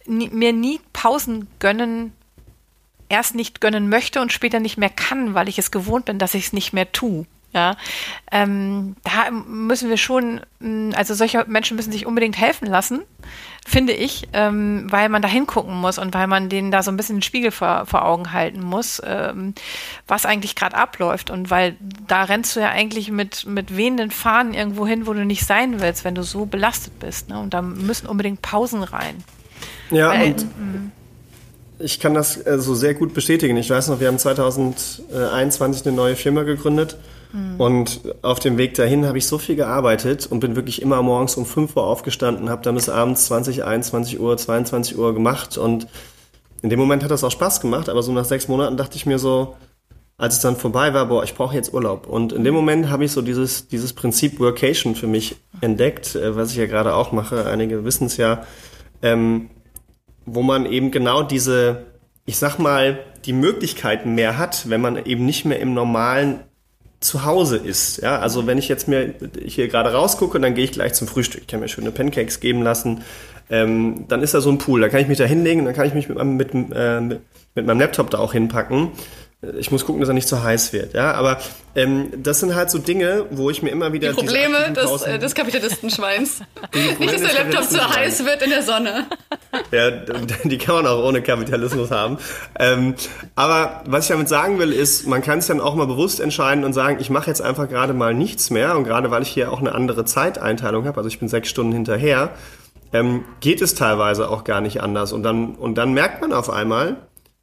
nie, 0.06 0.30
mir 0.30 0.52
nie 0.52 0.82
Pausen 0.92 1.48
gönnen 1.60 2.14
erst 3.10 3.36
nicht 3.36 3.60
gönnen 3.60 3.90
möchte 3.90 4.22
und 4.22 4.32
später 4.32 4.60
nicht 4.60 4.78
mehr 4.78 4.90
kann, 4.90 5.34
weil 5.34 5.50
ich 5.50 5.60
es 5.60 5.72
gewohnt 5.72 6.06
bin, 6.06 6.20
dass 6.20 6.36
ich 6.36 6.46
es 6.48 6.54
nicht 6.54 6.74
mehr 6.74 6.92
tue. 6.92 7.26
Ja, 7.52 7.78
ähm, 8.32 8.96
da 9.04 9.32
müssen 9.32 9.90
wir 9.90 9.98
schon, 9.98 10.42
mm, 10.60 10.92
also 10.96 11.16
solche 11.16 11.46
Menschen 11.48 11.78
müssen 11.78 11.92
sich 11.92 12.06
unbedingt 12.06 12.38
helfen 12.38 12.68
lassen, 12.68 13.02
finde 13.66 13.94
ich, 13.94 14.28
ähm, 14.34 14.86
weil 14.92 15.10
man 15.10 15.24
da 15.24 15.28
hingucken 15.28 15.74
muss 15.74 15.98
und 15.98 16.14
weil 16.14 16.28
man 16.28 16.50
denen 16.50 16.70
da 16.70 16.84
so 16.84 16.92
ein 16.92 16.98
bisschen 16.98 17.16
den 17.16 17.22
Spiegel 17.24 17.50
vor, 17.50 17.88
vor 17.88 18.06
Augen 18.06 18.34
halten 18.34 18.62
muss, 18.62 19.02
ähm, 19.04 19.56
was 20.08 20.28
eigentlich 20.28 20.56
gerade 20.56 20.78
abläuft. 20.78 21.32
Und 21.32 21.50
weil 21.50 21.76
da 22.06 22.26
rennst 22.26 22.56
du 22.56 22.60
ja 22.60 22.70
eigentlich 22.70 23.10
mit, 23.10 23.48
mit 23.48 23.76
wehenden 23.76 24.12
Fahnen 24.12 24.54
irgendwo 24.54 24.86
hin, 24.86 25.08
wo 25.08 25.14
du 25.14 25.26
nicht 25.26 25.44
sein 25.44 25.82
willst, 25.82 26.06
wenn 26.06 26.14
du 26.14 26.22
so 26.22 26.46
belastet 26.46 27.00
bist. 27.00 27.30
Ne? 27.30 27.40
Und 27.40 27.56
da 27.56 27.64
müssen 27.64 28.06
unbedingt 28.06 28.44
Pausen 28.44 28.84
rein. 28.84 29.24
Ja, 29.90 30.10
weil, 30.10 30.34
und 30.34 30.42
mm 30.44 30.92
ich 31.80 32.00
kann 32.00 32.14
das 32.14 32.46
äh, 32.46 32.60
so 32.60 32.76
sehr 32.76 32.94
gut 32.94 33.14
bestätigen. 33.14 33.58
Ich 33.58 33.70
weiß 33.70 33.88
noch, 33.88 34.00
wir 34.00 34.08
haben 34.08 34.20
2021 34.20 35.86
eine 35.86 35.96
neue 35.96 36.16
Firma 36.16 36.44
gegründet. 36.44 36.98
Mhm. 37.32 37.60
Und 37.60 38.02
auf 38.22 38.40
dem 38.40 38.58
Weg 38.58 38.74
dahin 38.76 39.06
habe 39.06 39.18
ich 39.18 39.28
so 39.28 39.38
viel 39.38 39.56
gearbeitet 39.56 40.28
und 40.28 40.40
bin 40.40 40.56
wirklich 40.56 40.82
immer 40.82 41.02
morgens 41.02 41.36
um 41.36 41.46
5 41.46 41.76
Uhr 41.76 41.84
aufgestanden, 41.84 42.50
habe 42.50 42.64
dann 42.64 42.76
bis 42.76 42.90
abends 42.90 43.26
20, 43.26 43.64
21 43.64 44.20
Uhr, 44.20 44.38
22 44.38 44.98
Uhr 44.98 45.14
gemacht. 45.14 45.58
Und 45.58 45.88
in 46.62 46.70
dem 46.70 46.80
Moment 46.80 47.04
hat 47.04 47.12
das 47.12 47.24
auch 47.24 47.32
Spaß 47.32 47.62
gemacht, 47.62 47.88
aber 47.88 48.04
so 48.04 48.12
nach 48.12 48.26
sechs 48.26 48.48
Monaten 48.48 48.78
dachte 48.78 48.98
ich 48.98 49.06
mir 49.06 49.20
so, 49.20 49.56
als 50.18 50.36
es 50.36 50.42
dann 50.42 50.58
vorbei 50.58 50.94
war, 50.94 51.06
boah, 51.06 51.24
ich 51.24 51.34
brauche 51.34 51.56
jetzt 51.56 51.74
Urlaub. 51.74 52.06
Und 52.06 52.34
in 52.34 52.44
dem 52.44 52.54
Moment 52.54 52.90
habe 52.90 53.06
ich 53.06 53.12
so 53.14 53.22
dieses, 53.22 53.70
dieses 53.70 53.94
Prinzip 53.94 54.40
Workation 54.40 54.96
für 54.96 55.08
mich 55.08 55.38
entdeckt, 55.62 56.16
äh, 56.16 56.36
was 56.36 56.52
ich 56.52 56.58
ja 56.58 56.66
gerade 56.66 56.94
auch 56.94 57.14
mache. 57.14 57.46
Einige 57.46 57.86
wissen 57.86 58.08
es 58.08 58.18
ja. 58.18 58.44
Ähm, 59.02 59.50
wo 60.34 60.42
man 60.42 60.66
eben 60.66 60.92
genau 60.92 61.24
diese, 61.24 61.86
ich 62.26 62.38
sag 62.38 62.58
mal, 62.58 63.00
die 63.26 63.34
Möglichkeiten 63.34 64.16
mehr 64.16 64.38
hat, 64.38 64.70
wenn 64.70 64.82
man 64.82 65.04
eben 65.06 65.26
nicht 65.26 65.46
mehr 65.46 65.60
im 65.60 65.74
normalen 65.74 66.40
Zuhause 67.00 67.58
ist. 67.58 68.02
Ja, 68.02 68.20
also 68.20 68.46
wenn 68.46 68.58
ich 68.58 68.68
jetzt 68.68 68.88
mir 68.88 69.14
hier 69.46 69.68
gerade 69.68 69.94
rausgucke, 69.94 70.40
dann 70.40 70.56
gehe 70.56 70.66
ich 70.66 70.72
gleich 70.72 70.94
zum 70.94 71.08
Frühstück. 71.08 71.42
Ich 71.42 71.48
kann 71.48 71.62
mir 71.62 71.70
schöne 71.70 71.92
Pancakes 71.92 72.40
geben 72.40 72.62
lassen. 72.62 73.04
Ähm, 73.50 74.06
dann 74.08 74.22
ist 74.22 74.34
da 74.34 74.42
so 74.42 74.50
ein 74.50 74.58
Pool, 74.58 74.82
da 74.82 74.90
kann 74.90 75.02
ich 75.02 75.08
mich 75.08 75.18
da 75.18 75.24
hinlegen, 75.26 75.66
dann 75.66 75.74
kann 75.74 75.88
ich 75.88 75.94
mich 75.94 76.08
mit, 76.08 76.24
mit, 76.24 76.54
äh, 76.54 77.02
mit 77.02 77.66
meinem 77.66 77.80
Laptop 77.80 78.10
da 78.12 78.20
auch 78.20 78.34
hinpacken. 78.34 78.90
Ich 79.58 79.72
muss 79.72 79.86
gucken, 79.86 80.02
dass 80.02 80.10
er 80.10 80.14
nicht 80.14 80.28
zu 80.28 80.44
heiß 80.44 80.74
wird, 80.74 80.94
ja. 80.94 81.14
Aber 81.14 81.38
ähm, 81.74 82.12
das 82.18 82.42
sind 82.42 82.56
halt 82.56 82.70
so 82.70 82.78
Dinge, 82.78 83.26
wo 83.30 83.50
ich 83.50 83.62
mir 83.64 83.70
immer 83.70 83.94
wieder 83.94 84.10
die 84.10 84.16
Probleme 84.16 84.74
des, 84.74 85.02
äh, 85.04 85.18
des 85.18 85.34
Kapitalistenschweins. 85.34 86.42
nicht, 87.00 87.14
dass 87.14 87.22
der 87.22 87.46
Laptop 87.46 87.64
zu 87.64 87.90
heiß 87.90 88.26
wird 88.26 88.42
in 88.42 88.50
der 88.50 88.64
Sonne. 88.64 89.06
Ja, 89.72 89.92
die 90.44 90.58
kann 90.58 90.76
man 90.76 90.88
auch 90.88 91.06
ohne 91.06 91.22
Kapitalismus 91.22 91.90
haben. 91.90 92.18
Ähm, 92.60 92.96
aber 93.36 93.82
was 93.86 94.06
ich 94.06 94.10
damit 94.10 94.28
sagen 94.28 94.60
will, 94.60 94.74
ist, 94.74 95.08
man 95.08 95.22
kann 95.22 95.40
es 95.40 95.48
dann 95.48 95.62
auch 95.62 95.76
mal 95.76 95.88
bewusst 95.88 96.20
entscheiden 96.20 96.66
und 96.66 96.74
sagen, 96.74 96.98
ich 97.00 97.10
mache 97.10 97.28
jetzt 97.28 97.42
einfach 97.42 97.70
gerade 97.70 97.94
mal 97.94 98.14
nichts 98.14 98.50
mehr. 98.50 98.76
Und 98.76 98.84
gerade 98.84 99.10
weil 99.10 99.22
ich 99.22 99.30
hier 99.30 99.54
auch 99.54 99.62
eine 99.62 99.74
andere 99.74 100.04
Zeiteinteilung 100.04 100.86
habe, 100.86 100.98
also 100.98 101.08
ich 101.08 101.20
bin 101.20 101.30
sechs 101.30 101.48
Stunden 101.48 101.72
hinterher, 101.72 102.32
ähm, 102.92 103.24
geht 103.40 103.62
es 103.62 103.74
teilweise 103.74 104.30
auch 104.30 104.44
gar 104.44 104.60
nicht 104.60 104.82
anders. 104.82 105.14
Und 105.14 105.24
dann, 105.24 105.56
und 105.56 105.76
dann 105.76 105.94
merkt 105.94 106.20
man 106.20 106.34
auf 106.34 106.50
einmal, 106.50 106.98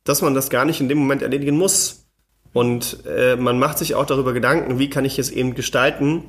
dass 0.06 0.22
man 0.22 0.32
das 0.32 0.48
gar 0.48 0.64
nicht 0.64 0.80
in 0.80 0.88
dem 0.88 0.98
Moment 0.98 1.20
erledigen 1.20 1.58
muss. 1.58 2.06
Und 2.54 3.04
äh, 3.06 3.36
man 3.36 3.58
macht 3.58 3.76
sich 3.76 3.94
auch 3.94 4.06
darüber 4.06 4.32
Gedanken, 4.32 4.78
wie 4.78 4.88
kann 4.88 5.04
ich 5.04 5.18
es 5.18 5.30
eben 5.30 5.54
gestalten, 5.54 6.24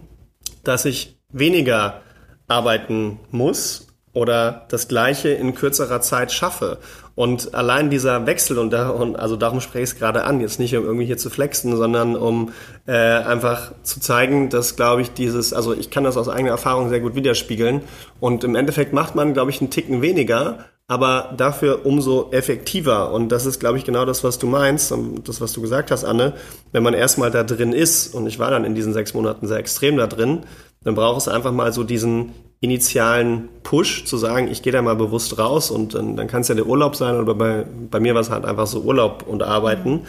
dass 0.65 0.83
ich 0.83 1.17
weniger 1.31 2.01
arbeiten 2.49 3.19
muss 3.31 3.87
oder 4.11 4.65
das 4.69 4.87
Gleiche 4.87 5.29
in 5.29 5.55
kürzerer 5.55 6.01
Zeit 6.01 6.31
schaffe. 6.31 6.79
Und 7.13 7.53
allein 7.53 7.89
dieser 7.89 8.25
Wechsel, 8.25 8.57
und, 8.57 8.71
da, 8.71 8.89
und 8.89 9.15
also 9.15 9.35
darum 9.35 9.61
spreche 9.61 9.83
ich 9.83 9.89
es 9.91 9.95
gerade 9.97 10.23
an, 10.23 10.39
jetzt 10.41 10.59
nicht 10.59 10.75
um 10.75 10.85
irgendwie 10.85 11.05
hier 11.05 11.17
zu 11.17 11.29
flexen, 11.29 11.75
sondern 11.75 12.15
um 12.15 12.51
äh, 12.87 12.93
einfach 12.93 13.73
zu 13.83 13.99
zeigen, 13.99 14.49
dass, 14.49 14.75
glaube 14.75 15.03
ich, 15.03 15.13
dieses, 15.13 15.53
also 15.53 15.73
ich 15.73 15.89
kann 15.89 16.03
das 16.03 16.17
aus 16.17 16.29
eigener 16.29 16.51
Erfahrung 16.51 16.89
sehr 16.89 16.99
gut 16.99 17.15
widerspiegeln. 17.15 17.81
Und 18.19 18.43
im 18.43 18.55
Endeffekt 18.55 18.91
macht 18.91 19.15
man, 19.15 19.33
glaube 19.33 19.51
ich, 19.51 19.61
einen 19.61 19.69
Ticken 19.69 20.01
weniger, 20.01 20.65
aber 20.87 21.33
dafür 21.35 21.85
umso 21.85 22.31
effektiver. 22.31 23.11
Und 23.11 23.29
das 23.29 23.45
ist, 23.45 23.59
glaube 23.59 23.77
ich, 23.77 23.83
genau 23.83 24.05
das, 24.05 24.23
was 24.23 24.39
du 24.39 24.47
meinst 24.47 24.91
und 24.91 25.27
das, 25.27 25.41
was 25.41 25.51
du 25.51 25.61
gesagt 25.61 25.91
hast, 25.91 26.05
Anne. 26.05 26.33
Wenn 26.71 26.83
man 26.83 26.93
erstmal 26.93 27.29
da 27.29 27.43
drin 27.43 27.73
ist, 27.73 28.15
und 28.15 28.25
ich 28.25 28.39
war 28.39 28.51
dann 28.51 28.63
in 28.63 28.73
diesen 28.73 28.93
sechs 28.93 29.13
Monaten 29.13 29.47
sehr 29.47 29.57
extrem 29.57 29.97
da 29.97 30.07
drin, 30.07 30.43
dann 30.83 30.95
braucht 30.95 31.19
es 31.19 31.27
einfach 31.27 31.51
mal 31.51 31.73
so 31.73 31.83
diesen 31.83 32.31
initialen 32.61 33.49
Push 33.63 34.05
zu 34.05 34.17
sagen, 34.17 34.47
ich 34.49 34.63
gehe 34.63 34.73
da 34.73 34.81
mal 34.81 34.95
bewusst 34.95 35.37
raus 35.37 35.69
und 35.69 35.93
dann, 35.93 36.15
dann 36.15 36.27
kann 36.27 36.41
es 36.41 36.47
ja 36.47 36.55
der 36.55 36.65
Urlaub 36.65 36.95
sein 36.95 37.17
oder 37.17 37.35
bei, 37.35 37.65
bei 37.91 37.99
mir 37.99 38.15
war 38.15 38.21
es 38.21 38.29
halt 38.29 38.45
einfach 38.45 38.65
so 38.65 38.81
Urlaub 38.81 39.25
und 39.27 39.43
Arbeiten. 39.43 40.07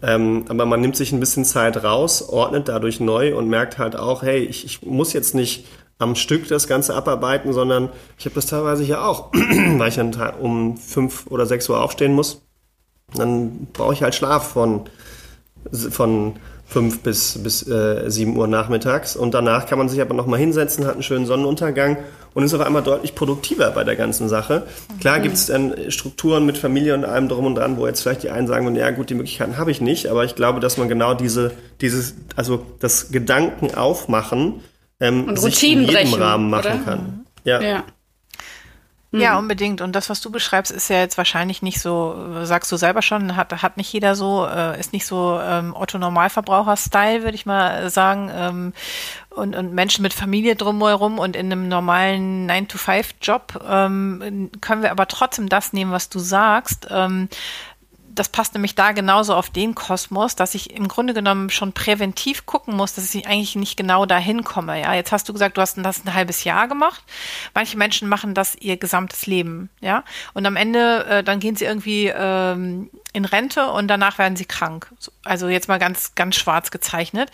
Ähm, 0.00 0.44
aber 0.48 0.64
man 0.64 0.80
nimmt 0.80 0.94
sich 0.94 1.10
ein 1.12 1.18
bisschen 1.18 1.44
Zeit 1.44 1.82
raus, 1.82 2.22
ordnet 2.28 2.68
dadurch 2.68 3.00
neu 3.00 3.34
und 3.36 3.48
merkt 3.48 3.78
halt 3.78 3.96
auch, 3.96 4.22
hey, 4.22 4.38
ich, 4.38 4.64
ich 4.64 4.82
muss 4.82 5.12
jetzt 5.12 5.34
nicht 5.34 5.64
am 5.98 6.14
Stück 6.14 6.48
das 6.48 6.68
Ganze 6.68 6.94
abarbeiten, 6.94 7.52
sondern 7.52 7.90
ich 8.18 8.24
habe 8.24 8.34
das 8.34 8.46
teilweise 8.46 8.84
hier 8.84 9.04
auch, 9.04 9.32
weil 9.32 9.88
ich 9.88 9.96
dann 9.96 10.14
um 10.40 10.76
fünf 10.76 11.26
oder 11.28 11.46
sechs 11.46 11.68
Uhr 11.68 11.82
aufstehen 11.82 12.14
muss. 12.14 12.42
Dann 13.14 13.68
brauche 13.72 13.94
ich 13.94 14.02
halt 14.02 14.14
Schlaf 14.14 14.48
von, 14.52 14.82
von 15.90 16.34
fünf 16.66 17.00
bis, 17.00 17.42
bis 17.42 17.66
äh, 17.66 18.10
sieben 18.10 18.36
Uhr 18.36 18.46
nachmittags. 18.46 19.16
Und 19.16 19.32
danach 19.32 19.66
kann 19.66 19.78
man 19.78 19.88
sich 19.88 20.00
aber 20.00 20.14
nochmal 20.14 20.38
hinsetzen, 20.38 20.86
hat 20.86 20.94
einen 20.94 21.02
schönen 21.02 21.24
Sonnenuntergang 21.24 21.96
und 22.34 22.44
ist 22.44 22.52
auf 22.52 22.60
einmal 22.60 22.82
deutlich 22.82 23.14
produktiver 23.14 23.70
bei 23.70 23.84
der 23.84 23.96
ganzen 23.96 24.28
Sache. 24.28 24.64
Klar 25.00 25.20
gibt 25.20 25.34
es 25.34 25.46
dann 25.46 25.74
Strukturen 25.90 26.44
mit 26.44 26.58
Familie 26.58 26.94
und 26.94 27.06
allem 27.06 27.28
drum 27.28 27.46
und 27.46 27.54
dran, 27.54 27.78
wo 27.78 27.86
jetzt 27.86 28.02
vielleicht 28.02 28.22
die 28.22 28.30
einen 28.30 28.46
sagen, 28.46 28.76
ja 28.76 28.90
gut, 28.90 29.08
die 29.08 29.14
Möglichkeiten 29.14 29.56
habe 29.56 29.70
ich 29.70 29.80
nicht, 29.80 30.08
aber 30.08 30.24
ich 30.24 30.34
glaube, 30.34 30.60
dass 30.60 30.76
man 30.76 30.88
genau 30.88 31.14
diese, 31.14 31.52
dieses, 31.80 32.14
also 32.36 32.64
das 32.80 33.10
Gedanken 33.10 33.74
aufmachen, 33.74 34.60
ähm, 35.00 35.24
und 35.24 35.38
Routinen 35.38 35.44
sich 35.44 35.62
in 35.64 35.80
jedem 35.80 35.94
brechen, 35.94 36.22
Rahmen 36.22 36.50
machen 36.50 36.72
oder? 36.72 36.84
kann. 36.84 37.26
Ja. 37.44 37.60
ja. 37.60 37.84
Hm. 39.10 39.20
Ja, 39.20 39.32
mhm. 39.32 39.38
unbedingt. 39.38 39.80
Und 39.80 39.92
das, 39.92 40.10
was 40.10 40.20
du 40.20 40.30
beschreibst, 40.30 40.70
ist 40.70 40.90
ja 40.90 40.98
jetzt 40.98 41.16
wahrscheinlich 41.16 41.62
nicht 41.62 41.80
so, 41.80 42.44
sagst 42.44 42.70
du 42.70 42.76
selber 42.76 43.00
schon, 43.00 43.36
hat, 43.36 43.62
hat 43.62 43.78
nicht 43.78 43.90
jeder 43.90 44.14
so, 44.14 44.46
äh, 44.46 44.78
ist 44.78 44.92
nicht 44.92 45.06
so 45.06 45.40
ähm, 45.42 45.74
Otto-Normalverbraucher-Style, 45.74 47.22
würde 47.22 47.34
ich 47.34 47.46
mal 47.46 47.88
sagen. 47.88 48.30
Ähm, 48.34 48.72
und, 49.30 49.56
und 49.56 49.72
Menschen 49.72 50.02
mit 50.02 50.12
Familie 50.12 50.56
drumherum 50.56 51.18
und 51.18 51.36
in 51.36 51.50
einem 51.50 51.68
normalen 51.68 52.50
9-to-5-Job 52.50 53.64
ähm, 53.66 54.50
können 54.60 54.82
wir 54.82 54.90
aber 54.90 55.06
trotzdem 55.06 55.48
das 55.48 55.72
nehmen, 55.72 55.92
was 55.92 56.10
du 56.10 56.18
sagst. 56.18 56.88
Ähm, 56.90 57.28
das 58.18 58.28
passt 58.28 58.54
nämlich 58.54 58.74
da 58.74 58.92
genauso 58.92 59.34
auf 59.34 59.50
den 59.50 59.74
Kosmos, 59.74 60.34
dass 60.34 60.54
ich 60.54 60.74
im 60.74 60.88
Grunde 60.88 61.14
genommen 61.14 61.50
schon 61.50 61.72
präventiv 61.72 62.46
gucken 62.46 62.76
muss, 62.76 62.94
dass 62.94 63.14
ich 63.14 63.26
eigentlich 63.26 63.56
nicht 63.56 63.76
genau 63.76 64.06
dahin 64.06 64.44
komme. 64.44 64.80
Ja, 64.80 64.94
jetzt 64.94 65.12
hast 65.12 65.28
du 65.28 65.32
gesagt, 65.32 65.56
du 65.56 65.60
hast 65.60 65.78
das 65.78 66.04
ein 66.04 66.14
halbes 66.14 66.44
Jahr 66.44 66.68
gemacht. 66.68 67.02
Manche 67.54 67.76
Menschen 67.76 68.08
machen 68.08 68.34
das 68.34 68.56
ihr 68.56 68.76
gesamtes 68.76 69.26
Leben. 69.26 69.70
Ja, 69.80 70.04
und 70.34 70.46
am 70.46 70.56
Ende 70.56 71.06
äh, 71.06 71.24
dann 71.24 71.40
gehen 71.40 71.56
sie 71.56 71.64
irgendwie 71.64 72.12
ähm, 72.14 72.90
in 73.12 73.24
Rente 73.24 73.70
und 73.70 73.88
danach 73.88 74.18
werden 74.18 74.36
sie 74.36 74.46
krank. 74.46 74.92
Also 75.24 75.48
jetzt 75.48 75.68
mal 75.68 75.78
ganz 75.78 76.14
ganz 76.14 76.36
schwarz 76.36 76.70
gezeichnet. 76.70 77.30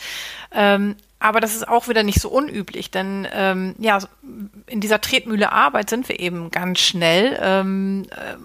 Ähm, 0.53 0.97
aber 1.19 1.41
das 1.41 1.55
ist 1.55 1.67
auch 1.67 1.89
wieder 1.89 2.03
nicht 2.03 2.21
so 2.21 2.29
unüblich, 2.29 2.91
denn 2.91 3.27
ähm, 3.33 3.75
ja, 3.79 3.99
in 4.67 4.83
dieser 4.83 5.01
Tretmühle 5.01 5.53
Arbeit 5.53 5.89
sind 5.89 6.07
wir 6.11 6.21
eben 6.21 6.51
ganz 6.51 6.81
schnell. 6.81 7.39
Ähm, 7.41 8.07
äh, 8.11 8.37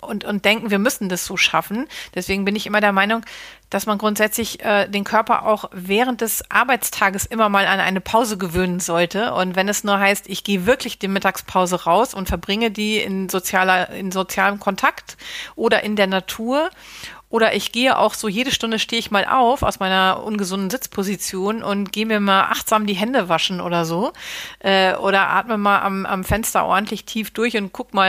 und, 0.00 0.24
und 0.24 0.44
denken, 0.44 0.70
wir 0.70 0.78
müssen 0.78 1.08
das 1.08 1.24
so 1.24 1.36
schaffen. 1.36 1.86
Deswegen 2.14 2.44
bin 2.44 2.56
ich 2.56 2.66
immer 2.66 2.80
der 2.80 2.92
Meinung, 2.92 3.24
dass 3.70 3.86
man 3.86 3.98
grundsätzlich 3.98 4.64
äh, 4.64 4.88
den 4.88 5.04
Körper 5.04 5.44
auch 5.46 5.66
während 5.72 6.20
des 6.20 6.42
Arbeitstages 6.50 7.26
immer 7.26 7.48
mal 7.48 7.66
an 7.66 7.80
eine 7.80 8.00
Pause 8.00 8.38
gewöhnen 8.38 8.80
sollte. 8.80 9.34
Und 9.34 9.56
wenn 9.56 9.68
es 9.68 9.84
nur 9.84 9.98
heißt, 9.98 10.28
ich 10.28 10.44
gehe 10.44 10.66
wirklich 10.66 10.98
die 10.98 11.08
Mittagspause 11.08 11.84
raus 11.84 12.14
und 12.14 12.28
verbringe 12.28 12.70
die 12.70 12.98
in 12.98 13.28
sozialer, 13.28 13.90
in 13.90 14.10
sozialem 14.10 14.58
Kontakt 14.58 15.16
oder 15.54 15.82
in 15.82 15.96
der 15.96 16.06
Natur 16.06 16.70
oder 17.30 17.54
ich 17.54 17.72
gehe 17.72 17.98
auch 17.98 18.14
so, 18.14 18.26
jede 18.26 18.50
Stunde 18.50 18.78
stehe 18.78 18.98
ich 18.98 19.10
mal 19.10 19.26
auf 19.26 19.62
aus 19.62 19.80
meiner 19.80 20.22
ungesunden 20.24 20.70
Sitzposition 20.70 21.62
und 21.62 21.92
gehe 21.92 22.06
mir 22.06 22.20
mal 22.20 22.44
achtsam 22.44 22.86
die 22.86 22.94
Hände 22.94 23.28
waschen 23.28 23.60
oder 23.60 23.84
so. 23.84 24.12
Äh, 24.60 24.94
oder 24.94 25.28
atme 25.28 25.58
mal 25.58 25.80
am, 25.80 26.06
am 26.06 26.24
Fenster 26.24 26.64
ordentlich 26.64 27.04
tief 27.04 27.30
durch 27.30 27.56
und 27.56 27.72
guck 27.72 27.92
mal, 27.92 28.08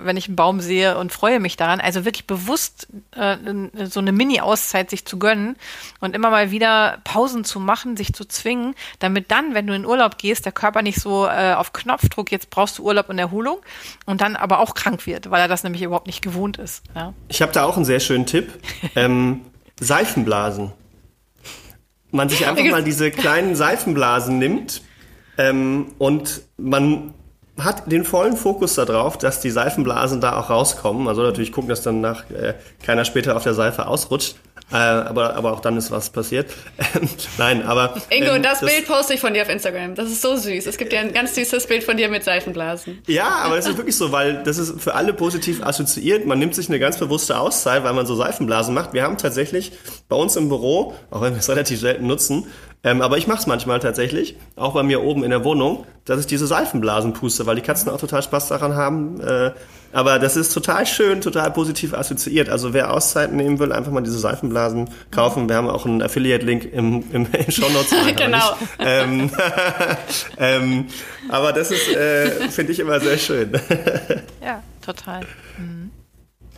äh, 0.00 0.04
wenn 0.04 0.18
ich 0.18 0.28
einen 0.28 0.36
Baum 0.36 0.60
sehe 0.60 0.98
und 0.98 1.10
freue 1.10 1.40
mich 1.40 1.56
daran. 1.56 1.80
Also 1.80 2.04
wirklich 2.04 2.26
bewusst 2.26 2.88
äh, 3.16 3.36
so 3.86 4.00
eine 4.00 4.12
Mini-Auszeit 4.12 4.90
sich 4.90 5.06
zu 5.06 5.18
gönnen 5.18 5.56
und 6.00 6.14
immer 6.14 6.28
mal 6.28 6.50
wieder 6.50 6.98
Pausen 7.04 7.44
zu 7.44 7.60
machen, 7.60 7.96
sich 7.96 8.12
zu 8.12 8.26
zwingen, 8.26 8.74
damit 8.98 9.30
dann, 9.30 9.54
wenn 9.54 9.66
du 9.66 9.74
in 9.74 9.86
Urlaub 9.86 10.18
gehst, 10.18 10.44
der 10.44 10.52
Körper 10.52 10.82
nicht 10.82 11.00
so 11.00 11.26
äh, 11.26 11.54
auf 11.54 11.72
Knopfdruck, 11.72 12.30
jetzt 12.30 12.50
brauchst 12.50 12.78
du 12.78 12.82
Urlaub 12.82 13.08
und 13.08 13.18
Erholung 13.18 13.58
und 14.04 14.20
dann 14.20 14.36
aber 14.36 14.58
auch 14.58 14.74
krank 14.74 15.06
wird, 15.06 15.30
weil 15.30 15.40
er 15.40 15.48
das 15.48 15.62
nämlich 15.62 15.82
überhaupt 15.82 16.06
nicht 16.06 16.20
gewohnt 16.20 16.58
ist. 16.58 16.82
Ja. 16.94 17.14
Ich 17.28 17.40
habe 17.40 17.52
da 17.52 17.64
auch 17.64 17.76
einen 17.76 17.86
sehr 17.86 18.00
schönen 18.00 18.26
Tipp. 18.26 18.49
Ähm, 18.96 19.42
Seifenblasen. 19.78 20.72
Man 22.10 22.28
sich 22.28 22.46
einfach 22.46 22.64
mal 22.64 22.82
diese 22.82 23.10
kleinen 23.10 23.54
Seifenblasen 23.54 24.38
nimmt 24.38 24.82
ähm, 25.38 25.92
und 25.98 26.42
man 26.56 27.14
hat 27.58 27.90
den 27.90 28.04
vollen 28.04 28.36
Fokus 28.36 28.74
darauf, 28.74 29.18
dass 29.18 29.40
die 29.40 29.50
Seifenblasen 29.50 30.20
da 30.20 30.38
auch 30.38 30.50
rauskommen. 30.50 31.04
Man 31.04 31.14
soll 31.14 31.26
natürlich 31.26 31.52
gucken, 31.52 31.68
dass 31.68 31.82
dann 31.82 32.00
nach 32.00 32.28
äh, 32.30 32.54
keiner 32.82 33.04
später 33.04 33.36
auf 33.36 33.42
der 33.42 33.54
Seife 33.54 33.86
ausrutscht. 33.86 34.36
Äh, 34.72 34.76
aber, 34.76 35.34
aber 35.34 35.52
auch 35.52 35.60
dann 35.60 35.76
ist 35.76 35.90
was 35.90 36.10
passiert. 36.10 36.50
Nein, 37.38 37.62
aber. 37.62 37.94
Ingo, 38.10 38.32
ähm, 38.34 38.42
das, 38.42 38.60
das, 38.60 38.72
Bild 38.72 38.86
poste 38.86 39.14
ich 39.14 39.20
von 39.20 39.34
dir 39.34 39.42
auf 39.42 39.48
Instagram. 39.48 39.96
Das 39.96 40.08
ist 40.08 40.22
so 40.22 40.36
süß. 40.36 40.66
Es 40.66 40.78
gibt 40.78 40.92
ja 40.92 41.00
ein 41.00 41.12
ganz 41.12 41.34
süßes 41.34 41.66
Bild 41.66 41.82
von 41.82 41.96
dir 41.96 42.08
mit 42.08 42.22
Seifenblasen. 42.22 43.02
Ja, 43.06 43.28
aber 43.42 43.58
es 43.58 43.66
ist 43.66 43.76
wirklich 43.76 43.96
so, 43.96 44.12
weil 44.12 44.42
das 44.44 44.58
ist 44.58 44.80
für 44.80 44.94
alle 44.94 45.12
positiv 45.12 45.62
assoziiert. 45.62 46.24
Man 46.26 46.38
nimmt 46.38 46.54
sich 46.54 46.68
eine 46.68 46.78
ganz 46.78 46.98
bewusste 46.98 47.38
Auszeit, 47.38 47.82
weil 47.82 47.94
man 47.94 48.06
so 48.06 48.14
Seifenblasen 48.14 48.74
macht. 48.74 48.92
Wir 48.92 49.02
haben 49.02 49.18
tatsächlich 49.18 49.72
bei 50.08 50.16
uns 50.16 50.36
im 50.36 50.48
Büro, 50.48 50.94
auch 51.10 51.20
wenn 51.20 51.32
wir 51.32 51.40
es 51.40 51.48
relativ 51.48 51.80
selten 51.80 52.06
nutzen, 52.06 52.46
ähm, 52.82 53.02
aber 53.02 53.18
ich 53.18 53.26
mache 53.26 53.40
es 53.40 53.46
manchmal 53.46 53.78
tatsächlich, 53.78 54.36
auch 54.56 54.72
bei 54.72 54.82
mir 54.82 55.02
oben 55.02 55.22
in 55.22 55.30
der 55.30 55.44
Wohnung, 55.44 55.86
dass 56.06 56.20
ich 56.20 56.26
diese 56.26 56.46
Seifenblasen 56.46 57.12
puste, 57.12 57.44
weil 57.44 57.56
die 57.56 57.62
Katzen 57.62 57.90
auch 57.90 58.00
total 58.00 58.22
Spaß 58.22 58.48
daran 58.48 58.74
haben. 58.74 59.20
Äh, 59.20 59.52
aber 59.92 60.18
das 60.18 60.36
ist 60.36 60.54
total 60.54 60.86
schön, 60.86 61.20
total 61.20 61.50
positiv 61.50 61.92
assoziiert. 61.92 62.48
Also 62.48 62.72
wer 62.72 62.94
Auszeiten 62.94 63.36
nehmen 63.36 63.58
will, 63.58 63.72
einfach 63.72 63.92
mal 63.92 64.02
diese 64.02 64.18
Seifenblasen 64.18 64.88
kaufen. 65.10 65.48
Wir 65.48 65.56
haben 65.56 65.68
auch 65.68 65.84
einen 65.84 66.00
Affiliate-Link 66.00 66.72
im, 66.72 67.04
im, 67.12 67.26
im 67.30 67.50
Show 67.50 67.68
Notes. 67.68 67.92
genau. 68.16 68.56
Ähm, 68.78 69.30
ähm, 70.38 70.86
aber 71.28 71.52
das 71.52 71.70
ist, 71.72 71.88
äh, 71.88 72.48
finde 72.48 72.72
ich 72.72 72.78
immer 72.78 72.98
sehr 73.00 73.18
schön. 73.18 73.52
ja, 74.42 74.62
total. 74.80 75.20
Mhm. 75.58 75.90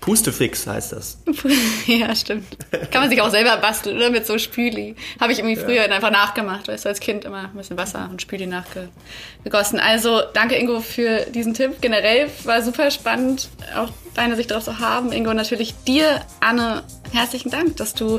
Pustefix 0.03 0.67
heißt 0.67 0.93
das. 0.93 1.17
ja, 1.87 2.15
stimmt. 2.17 2.45
Kann 2.91 3.03
man 3.03 3.09
sich 3.09 3.23
auch 3.23 3.31
selber 3.31 3.57
basteln, 3.59 3.97
oder? 3.97 4.11
Mit 4.11 4.27
so 4.27 4.37
Spüli. 4.37 4.97
Habe 5.21 5.33
ich 5.33 5.39
irgendwie 5.39 5.55
früher 5.55 5.87
ja. 5.87 5.95
einfach 5.95 6.11
nachgemacht, 6.11 6.67
weißt 6.67 6.85
du, 6.85 6.89
als 6.89 6.99
Kind 6.99 7.25
immer 7.25 7.45
ein 7.45 7.57
bisschen 7.57 7.79
Wasser 7.79 8.09
und 8.11 8.21
Spüli 8.21 8.47
nachgegossen. 8.47 9.79
Also, 9.79 10.21
danke 10.35 10.57
Ingo 10.57 10.81
für 10.81 11.21
diesen 11.27 11.55
Tipp. 11.55 11.81
Generell 11.81 12.29
war 12.43 12.63
super 12.63 12.91
spannend, 12.91 13.49
auch 13.77 13.91
deine 14.15 14.35
Sicht 14.35 14.51
darauf 14.51 14.65
zu 14.65 14.81
haben. 14.81 15.13
Ingo, 15.13 15.33
natürlich 15.35 15.73
dir, 15.87 16.21
Anne, 16.41 16.83
herzlichen 17.13 17.51
Dank, 17.51 17.77
dass 17.77 17.95
du 17.95 18.19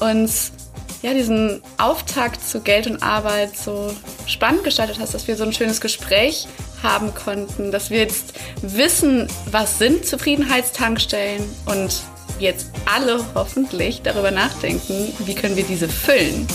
uns 0.00 0.52
ja, 1.00 1.14
diesen 1.14 1.62
Auftakt 1.78 2.46
zu 2.46 2.60
Geld 2.60 2.86
und 2.86 3.02
Arbeit 3.02 3.56
so 3.56 3.96
spannend 4.26 4.64
gestaltet 4.64 4.98
hast, 5.00 5.14
dass 5.14 5.26
wir 5.26 5.36
so 5.36 5.44
ein 5.44 5.54
schönes 5.54 5.80
Gespräch 5.80 6.46
haben 6.82 7.14
konnten, 7.14 7.70
dass 7.70 7.90
wir 7.90 7.98
jetzt 7.98 8.34
wissen, 8.62 9.28
was 9.50 9.78
sind 9.78 10.04
Zufriedenheitstankstellen 10.06 11.44
und 11.66 12.02
jetzt 12.38 12.68
alle 12.92 13.24
hoffentlich 13.34 14.02
darüber 14.02 14.30
nachdenken, 14.30 15.12
wie 15.20 15.34
können 15.34 15.56
wir 15.56 15.64
diese 15.64 15.88
füllen. 15.88 16.46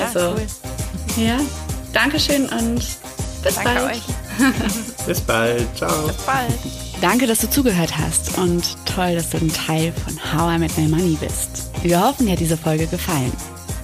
Also, 0.00 0.18
ja, 0.18 0.34
cool. 0.34 1.24
ja 1.24 1.40
Dankeschön 1.92 2.48
und 2.48 2.82
bis 3.42 3.54
Danke 3.56 3.80
bald. 3.80 3.92
Euch. 3.92 4.02
bis 5.06 5.20
bald. 5.20 5.76
Ciao. 5.76 6.06
Bis 6.06 6.16
bald. 6.18 6.58
Danke, 7.00 7.26
dass 7.26 7.40
du 7.40 7.50
zugehört 7.50 7.98
hast 7.98 8.38
und 8.38 8.76
toll, 8.86 9.16
dass 9.16 9.30
du 9.30 9.38
ein 9.38 9.52
Teil 9.52 9.92
von 9.92 10.16
How 10.32 10.54
I 10.54 10.58
Met 10.58 10.76
My 10.78 10.86
Money 10.86 11.18
bist. 11.20 11.70
Wir 11.82 12.00
hoffen, 12.00 12.26
dir 12.26 12.32
hat 12.32 12.40
diese 12.40 12.56
Folge 12.56 12.86
gefallen. 12.86 13.32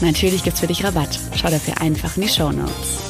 Natürlich 0.00 0.42
gibt's 0.42 0.60
für 0.60 0.66
dich 0.66 0.82
Rabatt. 0.82 1.18
Schau 1.36 1.50
dafür 1.50 1.80
einfach 1.80 2.16
in 2.16 2.22
die 2.22 2.28
Show 2.28 2.50
Notes. 2.50 3.09